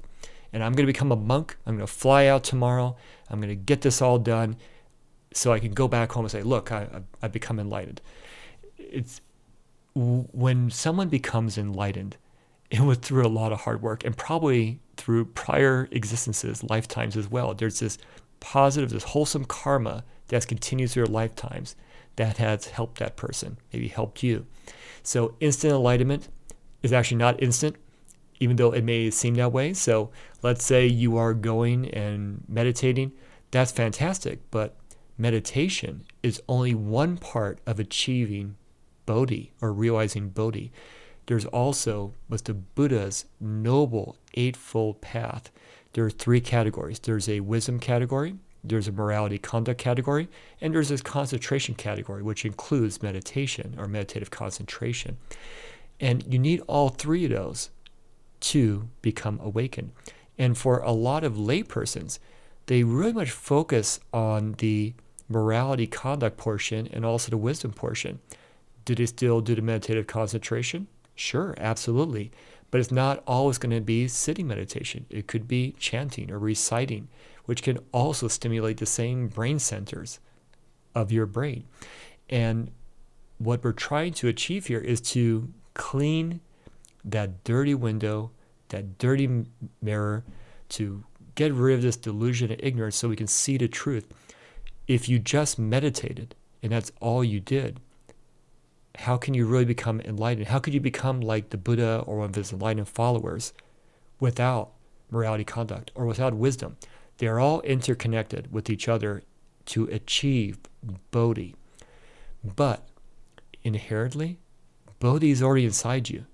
And 0.51 0.63
I'm 0.63 0.73
going 0.73 0.85
to 0.85 0.91
become 0.91 1.11
a 1.11 1.15
monk. 1.15 1.55
I'm 1.65 1.77
going 1.77 1.87
to 1.87 1.93
fly 1.93 2.25
out 2.25 2.43
tomorrow. 2.43 2.97
I'm 3.29 3.39
going 3.39 3.49
to 3.49 3.55
get 3.55 3.81
this 3.81 4.01
all 4.01 4.19
done 4.19 4.57
so 5.33 5.53
I 5.53 5.59
can 5.59 5.71
go 5.71 5.87
back 5.87 6.11
home 6.11 6.25
and 6.25 6.31
say, 6.31 6.43
look, 6.43 6.71
I, 6.71 6.87
I've 7.21 7.31
become 7.31 7.59
enlightened. 7.59 8.01
It's 8.77 9.21
when 9.95 10.69
someone 10.69 11.07
becomes 11.07 11.57
enlightened, 11.57 12.17
it 12.71 12.79
was 12.79 12.97
through 12.97 13.25
a 13.25 13.29
lot 13.29 13.51
of 13.51 13.61
hard 13.61 13.81
work 13.81 14.05
and 14.05 14.17
probably 14.17 14.79
through 14.95 15.25
prior 15.25 15.89
existences, 15.91 16.63
lifetimes 16.63 17.17
as 17.17 17.29
well. 17.29 17.53
There's 17.53 17.79
this 17.81 17.97
positive, 18.39 18.89
this 18.89 19.03
wholesome 19.03 19.45
karma 19.45 20.05
that 20.29 20.47
continues 20.47 20.93
through 20.93 21.05
lifetimes 21.05 21.75
that 22.15 22.37
has 22.37 22.67
helped 22.67 22.99
that 22.99 23.17
person, 23.17 23.57
maybe 23.73 23.89
helped 23.89 24.23
you. 24.23 24.45
So 25.03 25.35
instant 25.41 25.73
enlightenment 25.73 26.29
is 26.81 26.93
actually 26.93 27.17
not 27.17 27.43
instant, 27.43 27.75
even 28.39 28.55
though 28.55 28.71
it 28.71 28.83
may 28.83 29.09
seem 29.09 29.35
that 29.35 29.51
way. 29.51 29.73
So 29.73 30.09
let's 30.41 30.63
say 30.63 30.87
you 30.87 31.17
are 31.17 31.33
going 31.33 31.89
and 31.89 32.43
meditating, 32.47 33.11
that's 33.51 33.71
fantastic, 33.73 34.39
but 34.49 34.77
meditation 35.17 36.05
is 36.23 36.41
only 36.47 36.73
one 36.73 37.17
part 37.17 37.59
of 37.65 37.79
achieving 37.79 38.55
Bodhi 39.05 39.51
or 39.61 39.73
realizing 39.73 40.29
Bodhi. 40.29 40.71
There's 41.27 41.45
also 41.45 42.13
what's 42.27 42.43
the 42.43 42.53
Buddha's 42.53 43.25
noble 43.39 44.17
eightfold 44.33 45.01
path. 45.01 45.51
There 45.93 46.05
are 46.05 46.09
three 46.09 46.41
categories. 46.41 46.99
There's 46.99 47.29
a 47.29 47.41
wisdom 47.41 47.79
category, 47.79 48.35
there's 48.63 48.87
a 48.87 48.91
morality 48.91 49.37
conduct 49.37 49.79
category, 49.79 50.29
and 50.59 50.73
there's 50.73 50.89
this 50.89 51.01
concentration 51.01 51.75
category, 51.75 52.21
which 52.21 52.45
includes 52.45 53.01
meditation 53.01 53.75
or 53.77 53.87
meditative 53.87 54.31
concentration. 54.31 55.17
And 55.99 56.31
you 56.31 56.39
need 56.39 56.61
all 56.67 56.89
three 56.89 57.25
of 57.25 57.31
those 57.31 57.69
to 58.41 58.89
become 59.01 59.39
awakened. 59.41 59.91
And 60.37 60.57
for 60.57 60.79
a 60.79 60.91
lot 60.91 61.23
of 61.23 61.33
laypersons, 61.33 62.19
they 62.67 62.83
really 62.83 63.13
much 63.13 63.31
focus 63.31 63.99
on 64.13 64.53
the 64.53 64.93
morality 65.27 65.87
conduct 65.87 66.37
portion 66.37 66.87
and 66.91 67.05
also 67.05 67.29
the 67.29 67.37
wisdom 67.37 67.73
portion. 67.73 68.19
Do 68.85 68.95
they 68.95 69.05
still 69.05 69.41
do 69.41 69.55
the 69.55 69.61
meditative 69.61 70.07
concentration? 70.07 70.87
Sure, 71.15 71.53
absolutely. 71.57 72.31
But 72.69 72.79
it's 72.79 72.91
not 72.91 73.21
always 73.27 73.57
going 73.57 73.75
to 73.75 73.81
be 73.81 74.07
sitting 74.07 74.47
meditation. 74.47 75.05
It 75.09 75.27
could 75.27 75.47
be 75.47 75.75
chanting 75.77 76.31
or 76.31 76.39
reciting, 76.39 77.09
which 77.45 77.63
can 77.63 77.79
also 77.91 78.27
stimulate 78.27 78.77
the 78.77 78.85
same 78.85 79.27
brain 79.27 79.59
centers 79.59 80.19
of 80.95 81.11
your 81.11 81.25
brain. 81.25 81.65
And 82.29 82.71
what 83.37 83.63
we're 83.63 83.73
trying 83.73 84.13
to 84.13 84.27
achieve 84.27 84.67
here 84.67 84.79
is 84.79 85.01
to 85.01 85.51
clean 85.73 86.39
that 87.03 87.43
dirty 87.43 87.73
window, 87.73 88.31
that 88.69 88.97
dirty 88.97 89.45
mirror, 89.81 90.23
to 90.69 91.03
get 91.35 91.53
rid 91.53 91.75
of 91.75 91.81
this 91.81 91.97
delusion 91.97 92.51
and 92.51 92.63
ignorance 92.63 92.95
so 92.95 93.09
we 93.09 93.15
can 93.15 93.27
see 93.27 93.57
the 93.57 93.67
truth. 93.67 94.07
If 94.87 95.09
you 95.09 95.19
just 95.19 95.59
meditated 95.59 96.35
and 96.61 96.71
that's 96.71 96.91
all 97.01 97.23
you 97.23 97.39
did, 97.39 97.79
how 98.95 99.17
can 99.17 99.33
you 99.33 99.45
really 99.45 99.65
become 99.65 100.01
enlightened? 100.01 100.47
How 100.47 100.59
could 100.59 100.73
you 100.73 100.79
become 100.81 101.21
like 101.21 101.49
the 101.49 101.57
Buddha 101.57 102.03
or 102.05 102.17
one 102.17 102.29
of 102.29 102.35
his 102.35 102.51
enlightened 102.51 102.87
followers 102.87 103.53
without 104.19 104.71
morality 105.09 105.43
conduct 105.43 105.91
or 105.95 106.05
without 106.05 106.33
wisdom? 106.33 106.77
They 107.17 107.27
are 107.27 107.39
all 107.39 107.61
interconnected 107.61 108.51
with 108.51 108.69
each 108.69 108.87
other 108.87 109.23
to 109.67 109.85
achieve 109.85 110.57
Bodhi. 111.11 111.55
But 112.43 112.87
inherently, 113.63 114.39
Bodhi 114.99 115.31
is 115.31 115.41
already 115.41 115.65
inside 115.65 116.09
you. 116.09 116.25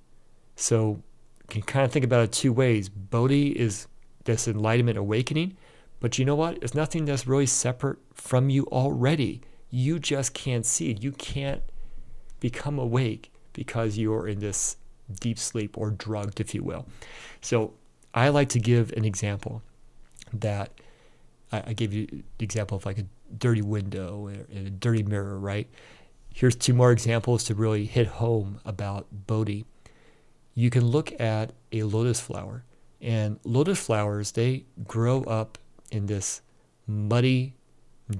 So 0.55 1.01
you 1.41 1.47
can 1.49 1.61
kind 1.61 1.85
of 1.85 1.91
think 1.91 2.05
about 2.05 2.23
it 2.23 2.31
two 2.31 2.53
ways. 2.53 2.89
Bodhi 2.89 3.49
is 3.49 3.87
this 4.23 4.47
enlightenment 4.47 4.97
awakening, 4.97 5.57
but 5.99 6.17
you 6.17 6.25
know 6.25 6.35
what? 6.35 6.57
It's 6.61 6.73
nothing 6.73 7.05
that's 7.05 7.27
really 7.27 7.45
separate 7.45 7.99
from 8.13 8.49
you 8.49 8.65
already. 8.67 9.41
You 9.69 9.99
just 9.99 10.33
can't 10.33 10.65
see 10.65 10.91
it. 10.91 11.03
You 11.03 11.11
can't 11.11 11.61
become 12.39 12.79
awake 12.79 13.31
because 13.53 13.97
you're 13.97 14.27
in 14.27 14.39
this 14.39 14.77
deep 15.19 15.39
sleep 15.39 15.77
or 15.77 15.91
drugged, 15.91 16.39
if 16.39 16.53
you 16.53 16.63
will. 16.63 16.85
So 17.41 17.73
I 18.13 18.29
like 18.29 18.49
to 18.49 18.59
give 18.59 18.91
an 18.93 19.05
example 19.05 19.61
that 20.33 20.71
I, 21.51 21.73
gave 21.73 21.93
you 21.93 22.07
the 22.37 22.43
example 22.43 22.77
of 22.77 22.85
like 22.85 22.97
a 22.97 23.05
dirty 23.37 23.61
window 23.61 24.27
and 24.27 24.67
a 24.67 24.69
dirty 24.69 25.03
mirror, 25.03 25.39
right? 25.39 25.67
Here's 26.33 26.55
two 26.55 26.73
more 26.73 26.91
examples 26.91 27.43
to 27.45 27.55
really 27.55 27.85
hit 27.85 28.07
home 28.07 28.59
about 28.65 29.07
Bodhi. 29.27 29.65
You 30.53 30.69
can 30.69 30.85
look 30.85 31.19
at 31.19 31.53
a 31.71 31.83
lotus 31.83 32.19
flower, 32.19 32.63
and 33.01 33.39
lotus 33.43 33.83
flowers, 33.83 34.31
they 34.31 34.65
grow 34.87 35.23
up 35.23 35.57
in 35.91 36.07
this 36.07 36.41
muddy, 36.85 37.53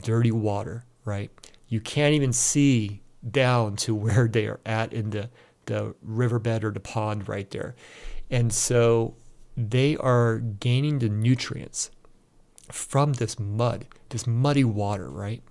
dirty 0.04 0.32
water, 0.32 0.86
right? 1.04 1.30
You 1.68 1.82
can't 1.82 2.14
even 2.14 2.32
see 2.32 3.02
down 3.32 3.76
to 3.78 3.96
where 3.96 4.28
they 4.28 4.48
are 4.48 4.60
at 4.66 4.94
in 4.94 5.12
the, 5.12 5.30
the 5.66 5.96
riverbed 6.02 6.64
or 6.64 6.72
the 6.72 6.80
pond 6.80 7.28
right 7.28 7.50
there. 7.52 7.76
And 8.30 8.54
so 8.54 9.16
they 9.56 9.98
are 9.98 10.38
gaining 10.38 11.00
the 11.00 11.10
nutrients 11.10 11.92
from 12.72 13.14
this 13.14 13.40
mud, 13.40 13.86
this 14.10 14.28
muddy 14.28 14.64
water, 14.64 15.10
right? 15.10 15.42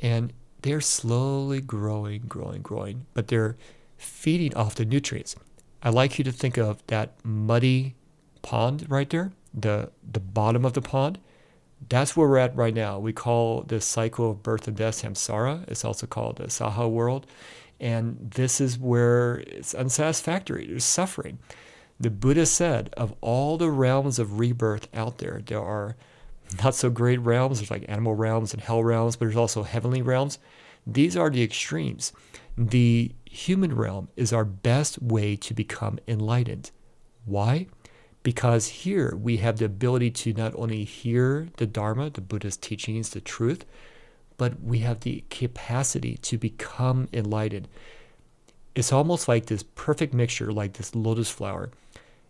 And 0.00 0.32
they're 0.62 0.80
slowly 0.80 1.60
growing, 1.60 2.22
growing, 2.28 2.62
growing, 2.62 3.06
but 3.14 3.28
they're 3.28 3.56
feeding 3.96 4.54
off 4.54 4.74
the 4.74 4.84
nutrients. 4.84 5.36
I 5.82 5.90
like 5.90 6.18
you 6.18 6.24
to 6.24 6.32
think 6.32 6.56
of 6.56 6.84
that 6.88 7.14
muddy 7.24 7.94
pond 8.42 8.86
right 8.88 9.08
there, 9.08 9.32
the 9.54 9.90
the 10.08 10.20
bottom 10.20 10.64
of 10.64 10.72
the 10.72 10.82
pond 10.82 11.18
that's 11.88 12.16
where 12.16 12.28
we're 12.28 12.38
at 12.38 12.56
right 12.56 12.74
now. 12.74 12.98
We 12.98 13.12
call 13.12 13.62
this 13.62 13.84
cycle 13.84 14.30
of 14.30 14.42
birth 14.42 14.68
and 14.68 14.76
death 14.76 15.02
samsara. 15.02 15.68
It's 15.68 15.84
also 15.84 16.06
called 16.06 16.36
the 16.36 16.44
saha 16.44 16.90
world. 16.90 17.26
And 17.80 18.30
this 18.34 18.60
is 18.60 18.78
where 18.78 19.42
it's 19.46 19.74
unsatisfactory. 19.74 20.66
There's 20.66 20.84
suffering. 20.84 21.38
The 21.98 22.10
Buddha 22.10 22.46
said, 22.46 22.92
of 22.96 23.14
all 23.20 23.58
the 23.58 23.70
realms 23.70 24.18
of 24.18 24.38
rebirth 24.38 24.88
out 24.94 25.18
there, 25.18 25.42
there 25.44 25.60
are 25.60 25.96
not 26.62 26.74
so 26.74 26.90
great 26.90 27.20
realms. 27.20 27.58
There's 27.58 27.70
like 27.70 27.84
animal 27.88 28.14
realms 28.14 28.52
and 28.52 28.62
hell 28.62 28.82
realms, 28.82 29.16
but 29.16 29.26
there's 29.26 29.36
also 29.36 29.62
heavenly 29.62 30.02
realms. 30.02 30.38
These 30.86 31.16
are 31.16 31.30
the 31.30 31.42
extremes. 31.42 32.12
The 32.56 33.12
human 33.24 33.74
realm 33.74 34.08
is 34.16 34.32
our 34.32 34.44
best 34.44 35.00
way 35.00 35.36
to 35.36 35.54
become 35.54 35.98
enlightened. 36.06 36.70
Why? 37.24 37.66
Because 38.22 38.68
here 38.68 39.16
we 39.16 39.38
have 39.38 39.58
the 39.58 39.64
ability 39.64 40.10
to 40.10 40.32
not 40.32 40.54
only 40.54 40.84
hear 40.84 41.48
the 41.56 41.66
Dharma, 41.66 42.10
the 42.10 42.20
Buddha's 42.20 42.56
teachings, 42.56 43.10
the 43.10 43.20
truth, 43.20 43.64
but 44.36 44.62
we 44.62 44.78
have 44.78 45.00
the 45.00 45.24
capacity 45.30 46.16
to 46.18 46.38
become 46.38 47.08
enlightened. 47.12 47.68
It's 48.74 48.92
almost 48.92 49.28
like 49.28 49.46
this 49.46 49.62
perfect 49.62 50.14
mixture, 50.14 50.52
like 50.52 50.74
this 50.74 50.94
lotus 50.94 51.30
flower. 51.30 51.70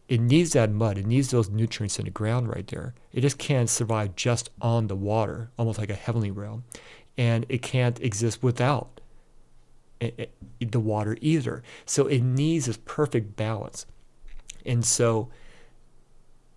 It 0.08 0.20
needs 0.20 0.52
that 0.52 0.70
mud, 0.70 0.98
it 0.98 1.06
needs 1.06 1.30
those 1.30 1.48
nutrients 1.48 1.98
in 1.98 2.04
the 2.04 2.10
ground 2.10 2.48
right 2.48 2.66
there. 2.66 2.94
It 3.12 3.20
just 3.20 3.38
can't 3.38 3.70
survive 3.70 4.16
just 4.16 4.50
on 4.60 4.88
the 4.88 4.96
water, 4.96 5.50
almost 5.56 5.78
like 5.78 5.90
a 5.90 5.94
heavenly 5.94 6.30
realm. 6.30 6.64
And 7.16 7.46
it 7.48 7.62
can't 7.62 8.00
exist 8.00 8.42
without 8.42 9.00
the 10.00 10.80
water 10.80 11.16
either. 11.20 11.62
So 11.86 12.06
it 12.06 12.20
needs 12.22 12.66
this 12.66 12.78
perfect 12.84 13.36
balance. 13.36 13.86
And 14.66 14.84
so 14.84 15.28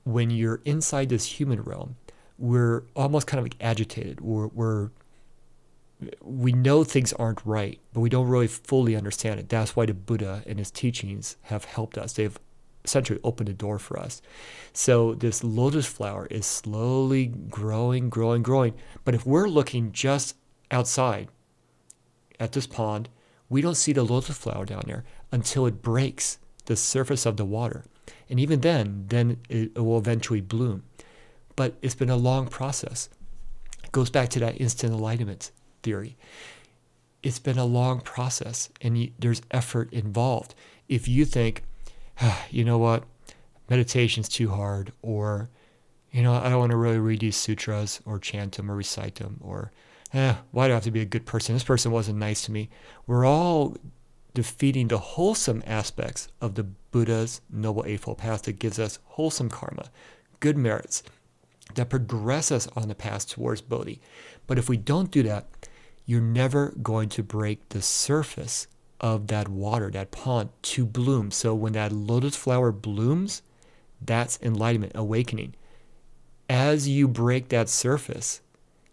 when 0.05 0.29
you're 0.29 0.61
inside 0.63 1.09
this 1.09 1.25
human 1.25 1.61
realm, 1.61 1.97
we're 2.37 2.83
almost 2.95 3.27
kind 3.27 3.39
of 3.39 3.45
like 3.45 3.57
agitated. 3.59 4.21
We're, 4.21 4.47
we're 4.47 4.91
we 6.21 6.51
know 6.51 6.83
things 6.83 7.13
aren't 7.13 7.45
right, 7.45 7.79
but 7.93 8.01
we 8.01 8.09
don't 8.09 8.27
really 8.27 8.47
fully 8.47 8.95
understand 8.95 9.39
it. 9.39 9.49
That's 9.49 9.75
why 9.75 9.85
the 9.85 9.93
Buddha 9.93 10.43
and 10.45 10.59
his 10.59 10.69
teachings 10.69 11.37
have 11.43 11.65
helped 11.65 11.97
us. 11.97 12.13
They've 12.13 12.37
essentially 12.83 13.19
opened 13.23 13.49
the 13.49 13.53
door 13.53 13.79
for 13.79 13.97
us. 13.97 14.21
So 14.73 15.13
this 15.15 15.43
lotus 15.43 15.85
flower 15.85 16.27
is 16.27 16.45
slowly 16.45 17.27
growing, 17.27 18.09
growing, 18.09 18.43
growing. 18.43 18.73
But 19.03 19.15
if 19.15 19.25
we're 19.25 19.47
looking 19.47 19.91
just 19.91 20.35
outside 20.69 21.29
at 22.39 22.51
this 22.51 22.67
pond, 22.67 23.09
we 23.49 23.61
don't 23.61 23.75
see 23.75 23.93
the 23.93 24.03
lotus 24.03 24.37
flower 24.37 24.65
down 24.65 24.83
there 24.85 25.03
until 25.31 25.65
it 25.65 25.81
breaks 25.81 26.37
the 26.65 26.75
surface 26.75 27.25
of 27.25 27.37
the 27.37 27.45
water. 27.45 27.85
And 28.29 28.39
even 28.39 28.61
then, 28.61 29.05
then 29.07 29.37
it 29.49 29.75
will 29.75 29.97
eventually 29.97 30.41
bloom. 30.41 30.83
But 31.55 31.75
it's 31.81 31.95
been 31.95 32.09
a 32.09 32.17
long 32.17 32.47
process. 32.47 33.09
It 33.83 33.91
goes 33.91 34.09
back 34.09 34.29
to 34.29 34.39
that 34.39 34.59
instant 34.59 34.93
enlightenment 34.93 35.51
theory. 35.83 36.17
It's 37.23 37.39
been 37.39 37.57
a 37.57 37.65
long 37.65 38.01
process 38.01 38.69
and 38.81 38.97
you, 38.97 39.11
there's 39.17 39.41
effort 39.51 39.91
involved. 39.93 40.53
If 40.89 41.07
you 41.07 41.25
think, 41.25 41.63
ah, 42.21 42.45
you 42.49 42.63
know 42.63 42.77
what, 42.77 43.03
meditation's 43.69 44.29
too 44.29 44.49
hard, 44.49 44.91
or, 45.01 45.49
you 46.11 46.21
know, 46.21 46.33
I 46.33 46.49
don't 46.49 46.59
want 46.59 46.71
to 46.71 46.77
really 46.77 46.99
read 46.99 47.21
these 47.21 47.35
sutras 47.35 48.01
or 48.05 48.19
chant 48.19 48.57
them 48.57 48.69
or 48.69 48.75
recite 48.75 49.15
them, 49.15 49.39
or, 49.41 49.71
eh, 50.13 50.35
why 50.51 50.67
do 50.67 50.73
I 50.73 50.75
have 50.75 50.83
to 50.83 50.91
be 50.91 51.01
a 51.01 51.05
good 51.05 51.25
person? 51.25 51.55
This 51.55 51.63
person 51.63 51.91
wasn't 51.91 52.19
nice 52.19 52.45
to 52.45 52.51
me. 52.51 52.69
We're 53.07 53.25
all 53.25 53.75
defeating 54.35 54.89
the 54.89 54.99
wholesome 54.99 55.63
aspects 55.65 56.27
of 56.41 56.55
the 56.55 56.67
Buddha's 56.95 57.41
Noble 57.51 57.83
Eightfold 57.85 58.19
Path 58.19 58.43
that 58.43 58.57
gives 58.57 58.79
us 58.79 58.99
wholesome 59.03 59.49
karma, 59.49 59.91
good 60.39 60.55
merits, 60.55 61.03
that 61.73 61.89
progress 61.89 62.53
us 62.53 62.69
on 62.73 62.87
the 62.87 62.95
path 62.95 63.27
towards 63.27 63.59
Bodhi. 63.59 63.99
But 64.47 64.57
if 64.57 64.69
we 64.69 64.77
don't 64.77 65.11
do 65.11 65.21
that, 65.23 65.45
you're 66.05 66.21
never 66.21 66.73
going 66.81 67.09
to 67.09 67.21
break 67.21 67.67
the 67.67 67.81
surface 67.81 68.67
of 69.01 69.27
that 69.27 69.49
water, 69.49 69.91
that 69.91 70.11
pond, 70.11 70.51
to 70.61 70.85
bloom. 70.85 71.31
So 71.31 71.53
when 71.53 71.73
that 71.73 71.91
lotus 71.91 72.37
flower 72.37 72.71
blooms, 72.71 73.41
that's 73.99 74.39
enlightenment, 74.41 74.93
awakening. 74.95 75.53
As 76.49 76.87
you 76.87 77.09
break 77.09 77.49
that 77.49 77.67
surface, 77.67 78.39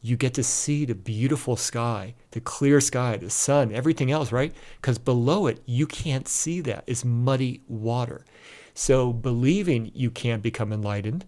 you 0.02 0.16
get 0.16 0.34
to 0.34 0.42
see 0.42 0.84
the 0.84 0.96
beautiful 0.96 1.56
sky, 1.56 2.14
the 2.32 2.40
clear 2.40 2.80
sky, 2.80 3.16
the 3.16 3.30
sun, 3.30 3.72
everything 3.72 4.10
else, 4.10 4.32
right? 4.32 4.52
Because 4.80 4.98
below 4.98 5.46
it, 5.46 5.62
you 5.64 5.86
can't 5.86 6.26
see 6.26 6.60
that. 6.62 6.82
It's 6.88 7.04
muddy 7.04 7.62
water. 7.68 8.24
So 8.74 9.12
believing 9.12 9.92
you 9.94 10.10
can't 10.10 10.42
become 10.42 10.72
enlightened, 10.72 11.24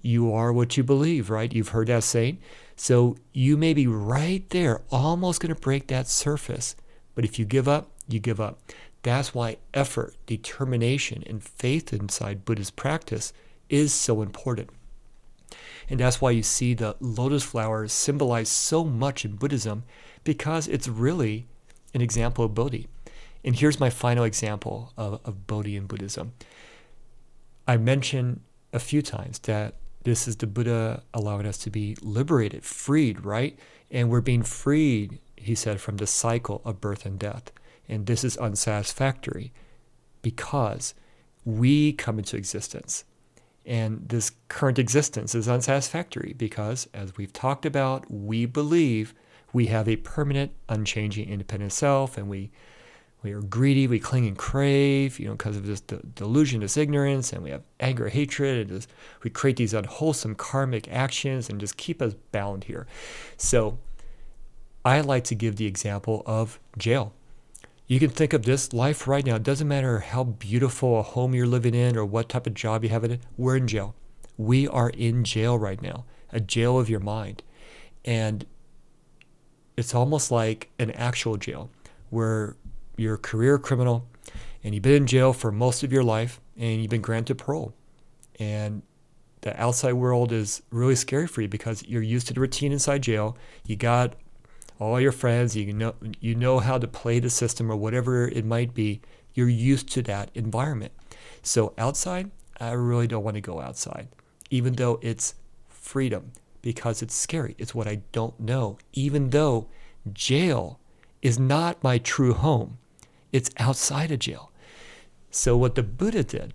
you 0.00 0.32
are 0.32 0.52
what 0.52 0.76
you 0.76 0.82
believe, 0.82 1.28
right? 1.28 1.52
You've 1.52 1.68
heard 1.68 1.88
that 1.88 2.04
saying. 2.04 2.38
So 2.74 3.16
you 3.32 3.56
may 3.56 3.74
be 3.74 3.86
right 3.86 4.48
there, 4.48 4.80
almost 4.90 5.40
going 5.40 5.54
to 5.54 5.60
break 5.60 5.88
that 5.88 6.08
surface. 6.08 6.74
But 7.14 7.24
if 7.24 7.38
you 7.38 7.44
give 7.44 7.68
up, 7.68 7.90
you 8.08 8.18
give 8.18 8.40
up. 8.40 8.60
That's 9.02 9.34
why 9.34 9.58
effort, 9.74 10.14
determination, 10.26 11.22
and 11.26 11.42
faith 11.42 11.92
inside 11.92 12.44
Buddhist 12.44 12.76
practice 12.76 13.32
is 13.68 13.92
so 13.92 14.22
important. 14.22 14.70
And 15.88 16.00
that's 16.00 16.20
why 16.20 16.32
you 16.32 16.42
see 16.42 16.74
the 16.74 16.96
lotus 17.00 17.42
flower 17.42 17.88
symbolized 17.88 18.52
so 18.52 18.84
much 18.84 19.24
in 19.24 19.36
Buddhism 19.36 19.84
because 20.24 20.68
it's 20.68 20.88
really 20.88 21.46
an 21.94 22.00
example 22.00 22.44
of 22.44 22.54
Bodhi. 22.54 22.88
And 23.44 23.56
here's 23.56 23.80
my 23.80 23.88
final 23.88 24.24
example 24.24 24.92
of, 24.96 25.20
of 25.24 25.46
Bodhi 25.46 25.76
in 25.76 25.86
Buddhism. 25.86 26.32
I 27.66 27.76
mentioned 27.76 28.40
a 28.72 28.78
few 28.78 29.00
times 29.00 29.38
that 29.40 29.74
this 30.04 30.28
is 30.28 30.36
the 30.36 30.46
Buddha 30.46 31.02
allowing 31.14 31.46
us 31.46 31.58
to 31.58 31.70
be 31.70 31.96
liberated, 32.02 32.64
freed, 32.64 33.24
right? 33.24 33.58
And 33.90 34.10
we're 34.10 34.20
being 34.20 34.42
freed, 34.42 35.18
he 35.36 35.54
said, 35.54 35.80
from 35.80 35.96
the 35.96 36.06
cycle 36.06 36.60
of 36.64 36.80
birth 36.80 37.06
and 37.06 37.18
death. 37.18 37.52
And 37.88 38.06
this 38.06 38.24
is 38.24 38.36
unsatisfactory 38.36 39.52
because 40.20 40.94
we 41.44 41.92
come 41.92 42.18
into 42.18 42.36
existence 42.36 43.04
and 43.68 44.08
this 44.08 44.32
current 44.48 44.78
existence 44.78 45.34
is 45.34 45.46
unsatisfactory 45.46 46.34
because, 46.36 46.88
as 46.94 47.16
we've 47.16 47.32
talked 47.32 47.66
about, 47.66 48.10
we 48.10 48.46
believe 48.46 49.14
we 49.52 49.66
have 49.66 49.88
a 49.88 49.96
permanent, 49.96 50.52
unchanging, 50.68 51.28
independent 51.28 51.72
self, 51.72 52.16
and 52.16 52.28
we 52.28 52.50
we 53.22 53.32
are 53.32 53.42
greedy, 53.42 53.88
we 53.88 53.98
cling 53.98 54.26
and 54.26 54.38
crave, 54.38 55.18
you 55.18 55.26
know, 55.26 55.32
because 55.32 55.56
of 55.56 55.66
this 55.66 55.80
de- 55.80 56.00
delusion, 56.14 56.60
this 56.60 56.76
ignorance, 56.76 57.32
and 57.32 57.42
we 57.42 57.50
have 57.50 57.62
anger, 57.80 58.08
hatred, 58.08 58.58
and 58.58 58.70
just, 58.70 58.88
we 59.24 59.30
create 59.30 59.56
these 59.56 59.74
unwholesome 59.74 60.36
karmic 60.36 60.86
actions 60.88 61.50
and 61.50 61.58
just 61.58 61.76
keep 61.76 62.00
us 62.00 62.14
bound 62.30 62.64
here. 62.64 62.86
So, 63.36 63.78
I 64.84 65.00
like 65.00 65.24
to 65.24 65.34
give 65.34 65.56
the 65.56 65.66
example 65.66 66.22
of 66.26 66.60
jail. 66.78 67.12
You 67.88 67.98
can 67.98 68.10
think 68.10 68.34
of 68.34 68.42
this 68.42 68.74
life 68.74 69.08
right 69.08 69.24
now. 69.24 69.36
It 69.36 69.42
doesn't 69.42 69.66
matter 69.66 70.00
how 70.00 70.22
beautiful 70.22 70.98
a 70.98 71.02
home 71.02 71.34
you're 71.34 71.46
living 71.46 71.74
in 71.74 71.96
or 71.96 72.04
what 72.04 72.28
type 72.28 72.46
of 72.46 72.52
job 72.52 72.84
you 72.84 72.90
have 72.90 73.02
in 73.02 73.12
it. 73.12 73.22
We're 73.38 73.56
in 73.56 73.66
jail. 73.66 73.94
We 74.36 74.68
are 74.68 74.90
in 74.90 75.24
jail 75.24 75.58
right 75.58 75.80
now, 75.80 76.04
a 76.30 76.38
jail 76.38 76.78
of 76.78 76.90
your 76.90 77.00
mind. 77.00 77.42
And 78.04 78.44
it's 79.78 79.94
almost 79.94 80.30
like 80.30 80.68
an 80.78 80.90
actual 80.90 81.38
jail 81.38 81.70
where 82.10 82.56
you're 82.98 83.14
a 83.14 83.18
career 83.18 83.58
criminal 83.58 84.06
and 84.62 84.74
you've 84.74 84.82
been 84.82 85.02
in 85.02 85.06
jail 85.06 85.32
for 85.32 85.50
most 85.50 85.82
of 85.82 85.90
your 85.90 86.04
life 86.04 86.42
and 86.58 86.82
you've 86.82 86.90
been 86.90 87.00
granted 87.00 87.38
parole. 87.38 87.72
And 88.38 88.82
the 89.40 89.58
outside 89.58 89.94
world 89.94 90.30
is 90.30 90.60
really 90.70 90.94
scary 90.94 91.26
for 91.26 91.40
you 91.40 91.48
because 91.48 91.82
you're 91.84 92.02
used 92.02 92.26
to 92.26 92.34
the 92.34 92.40
routine 92.40 92.70
inside 92.70 93.02
jail. 93.02 93.38
You 93.64 93.76
got 93.76 94.14
all 94.78 95.00
your 95.00 95.12
friends, 95.12 95.56
you 95.56 95.72
know 95.72 95.94
you 96.20 96.34
know 96.34 96.58
how 96.60 96.78
to 96.78 96.86
play 96.86 97.20
the 97.20 97.30
system 97.30 97.70
or 97.70 97.76
whatever 97.76 98.28
it 98.28 98.44
might 98.44 98.74
be. 98.74 99.00
You're 99.34 99.48
used 99.48 99.88
to 99.92 100.02
that 100.02 100.30
environment. 100.34 100.92
So 101.42 101.74
outside, 101.78 102.30
I 102.60 102.72
really 102.72 103.06
don't 103.06 103.24
want 103.24 103.36
to 103.36 103.40
go 103.40 103.60
outside, 103.60 104.08
even 104.50 104.74
though 104.74 104.98
it's 105.02 105.34
freedom 105.68 106.32
because 106.62 107.02
it's 107.02 107.14
scary. 107.14 107.54
It's 107.58 107.74
what 107.74 107.88
I 107.88 108.02
don't 108.12 108.38
know. 108.38 108.78
Even 108.92 109.30
though 109.30 109.68
jail 110.12 110.80
is 111.22 111.38
not 111.38 111.82
my 111.82 111.98
true 111.98 112.34
home, 112.34 112.78
it's 113.32 113.50
outside 113.58 114.10
of 114.10 114.18
jail. 114.18 114.50
So 115.30 115.56
what 115.56 115.74
the 115.74 115.82
Buddha 115.82 116.24
did, 116.24 116.54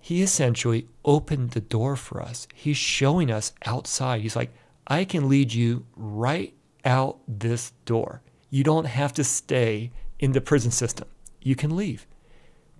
he 0.00 0.22
essentially 0.22 0.88
opened 1.04 1.50
the 1.50 1.60
door 1.60 1.96
for 1.96 2.22
us. 2.22 2.46
He's 2.54 2.76
showing 2.76 3.30
us 3.30 3.52
outside. 3.64 4.20
He's 4.22 4.36
like, 4.36 4.52
I 4.86 5.04
can 5.04 5.28
lead 5.28 5.52
you 5.52 5.84
right 5.96 6.54
out 6.86 7.18
this 7.28 7.72
door. 7.84 8.22
You 8.48 8.64
don't 8.64 8.86
have 8.86 9.12
to 9.14 9.24
stay 9.24 9.90
in 10.18 10.32
the 10.32 10.40
prison 10.40 10.70
system. 10.70 11.08
You 11.42 11.56
can 11.56 11.76
leave. 11.76 12.06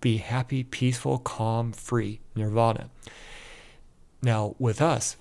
Be 0.00 0.18
happy, 0.18 0.62
peaceful, 0.64 1.18
calm, 1.18 1.72
free, 1.72 2.20
nirvana. 2.34 2.88
Now, 4.22 4.54
with 4.58 4.80
us, 4.80 5.16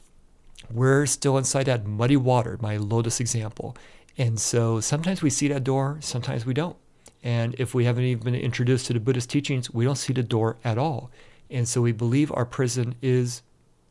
we're 0.71 1.06
still 1.06 1.38
inside 1.38 1.65
that 1.65 1.86
muddy 1.86 2.17
water, 2.17 2.58
my 2.62 2.78
lotus 2.78 3.19
example. 3.19 3.76
And 4.17 4.39
so 4.39 4.80
sometimes 4.80 5.21
we 5.21 5.30
see 5.30 5.48
that 5.50 5.63
door, 5.63 5.98
sometimes 6.02 6.45
we 6.45 6.54
don't. 6.54 6.78
And 7.24 7.56
if 7.58 7.74
we 7.74 7.86
haven't 7.86 8.04
even 8.04 8.24
been 8.24 8.36
introduced 8.36 8.86
to 8.88 8.93
the 8.93 9.00
Buddhist 9.00 9.30
teachings, 9.30 9.74
we 9.74 9.84
don't 9.84 9.95
see 9.95 10.13
the 10.13 10.24
door 10.24 10.58
at 10.63 10.78
all. 10.78 11.10
And 11.50 11.67
so 11.67 11.82
we 11.82 11.91
believe 11.91 12.32
our 12.32 12.45
prison 12.45 12.95
is 13.02 13.41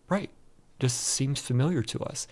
right, 0.09 0.31
just 0.79 1.01
seems 1.01 1.41
familiar 1.41 1.83
to 1.83 2.01
us. 2.01 2.27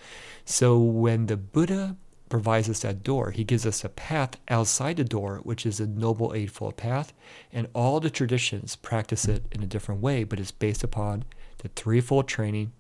So 0.44 0.79
when 0.79 1.27
the 1.27 1.37
Buddha 1.37 1.96
provides 2.32 2.70
us 2.70 2.80
that 2.80 3.04
door. 3.04 3.30
He 3.30 3.44
gives 3.44 3.66
us 3.66 3.84
a 3.84 3.90
path 3.90 4.38
outside 4.48 4.96
the 4.96 5.04
door, 5.04 5.40
which 5.42 5.66
is 5.66 5.80
a 5.80 5.86
Noble 5.86 6.32
Eightfold 6.32 6.78
Path. 6.78 7.12
And 7.52 7.68
all 7.74 8.00
the 8.00 8.08
traditions 8.08 8.74
practice 8.74 9.26
it 9.26 9.44
in 9.52 9.62
a 9.62 9.66
different 9.66 10.00
way, 10.00 10.24
but 10.24 10.40
it's 10.40 10.50
based 10.50 10.82
upon 10.82 11.24
the 11.58 11.68
threefold 11.68 12.26
training 12.26 12.72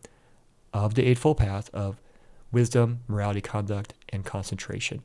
of 0.72 0.94
the 0.94 1.06
Eightfold 1.06 1.36
Path 1.36 1.68
of 1.74 2.00
wisdom, 2.50 3.00
morality, 3.06 3.42
conduct, 3.42 3.92
and 4.08 4.24
concentration. 4.24 5.02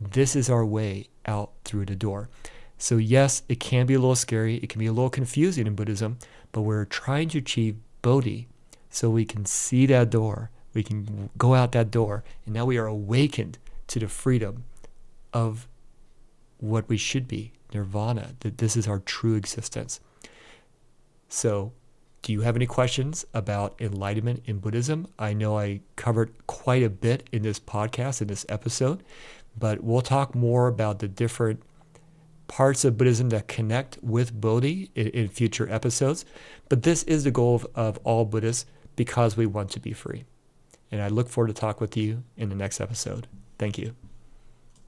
This 0.00 0.34
is 0.34 0.48
our 0.48 0.64
way 0.64 1.08
out 1.26 1.50
through 1.66 1.84
the 1.84 1.94
door. 1.94 2.30
So, 2.78 2.96
yes, 2.96 3.42
it 3.50 3.60
can 3.60 3.84
be 3.84 3.92
a 3.92 3.98
little 3.98 4.16
scary, 4.16 4.56
it 4.56 4.70
can 4.70 4.78
be 4.78 4.86
a 4.86 4.94
little 4.94 5.10
confusing 5.10 5.66
in 5.66 5.74
Buddhism, 5.74 6.16
but 6.52 6.62
we're 6.62 6.86
trying 6.86 7.28
to 7.28 7.38
achieve 7.38 7.76
Bodhi 8.00 8.48
so 8.88 9.10
we 9.10 9.26
can 9.26 9.44
see 9.44 9.84
that 9.86 10.08
door, 10.08 10.50
we 10.72 10.82
can 10.82 11.28
go 11.36 11.54
out 11.54 11.72
that 11.72 11.90
door, 11.90 12.24
and 12.46 12.54
now 12.54 12.64
we 12.64 12.78
are 12.78 12.86
awakened 12.86 13.58
to 13.90 13.98
the 13.98 14.08
freedom 14.08 14.64
of 15.32 15.66
what 16.58 16.88
we 16.88 16.96
should 16.96 17.26
be, 17.26 17.52
nirvana, 17.74 18.34
that 18.40 18.58
this 18.58 18.76
is 18.76 18.86
our 18.86 19.00
true 19.00 19.34
existence. 19.34 20.00
So, 21.28 21.72
do 22.22 22.32
you 22.32 22.42
have 22.42 22.54
any 22.54 22.66
questions 22.66 23.24
about 23.34 23.80
enlightenment 23.80 24.42
in 24.44 24.58
Buddhism? 24.58 25.08
I 25.18 25.32
know 25.32 25.58
I 25.58 25.80
covered 25.96 26.32
quite 26.46 26.82
a 26.82 26.90
bit 26.90 27.28
in 27.32 27.42
this 27.42 27.58
podcast, 27.58 28.20
in 28.20 28.28
this 28.28 28.46
episode, 28.48 29.02
but 29.58 29.82
we'll 29.82 30.02
talk 30.02 30.34
more 30.34 30.68
about 30.68 31.00
the 31.00 31.08
different 31.08 31.62
parts 32.46 32.84
of 32.84 32.96
Buddhism 32.96 33.30
that 33.30 33.48
connect 33.48 33.98
with 34.02 34.38
Bodhi 34.38 34.90
in, 34.94 35.08
in 35.08 35.28
future 35.28 35.68
episodes. 35.68 36.24
But 36.68 36.82
this 36.82 37.02
is 37.04 37.24
the 37.24 37.30
goal 37.30 37.56
of, 37.56 37.66
of 37.74 37.98
all 38.04 38.24
Buddhists 38.24 38.66
because 38.94 39.36
we 39.36 39.46
want 39.46 39.70
to 39.70 39.80
be 39.80 39.92
free. 39.92 40.24
And 40.92 41.00
I 41.00 41.08
look 41.08 41.28
forward 41.28 41.48
to 41.48 41.54
talk 41.54 41.80
with 41.80 41.96
you 41.96 42.22
in 42.36 42.50
the 42.50 42.54
next 42.54 42.80
episode. 42.80 43.26
Thank 43.60 43.76
you. 43.76 43.94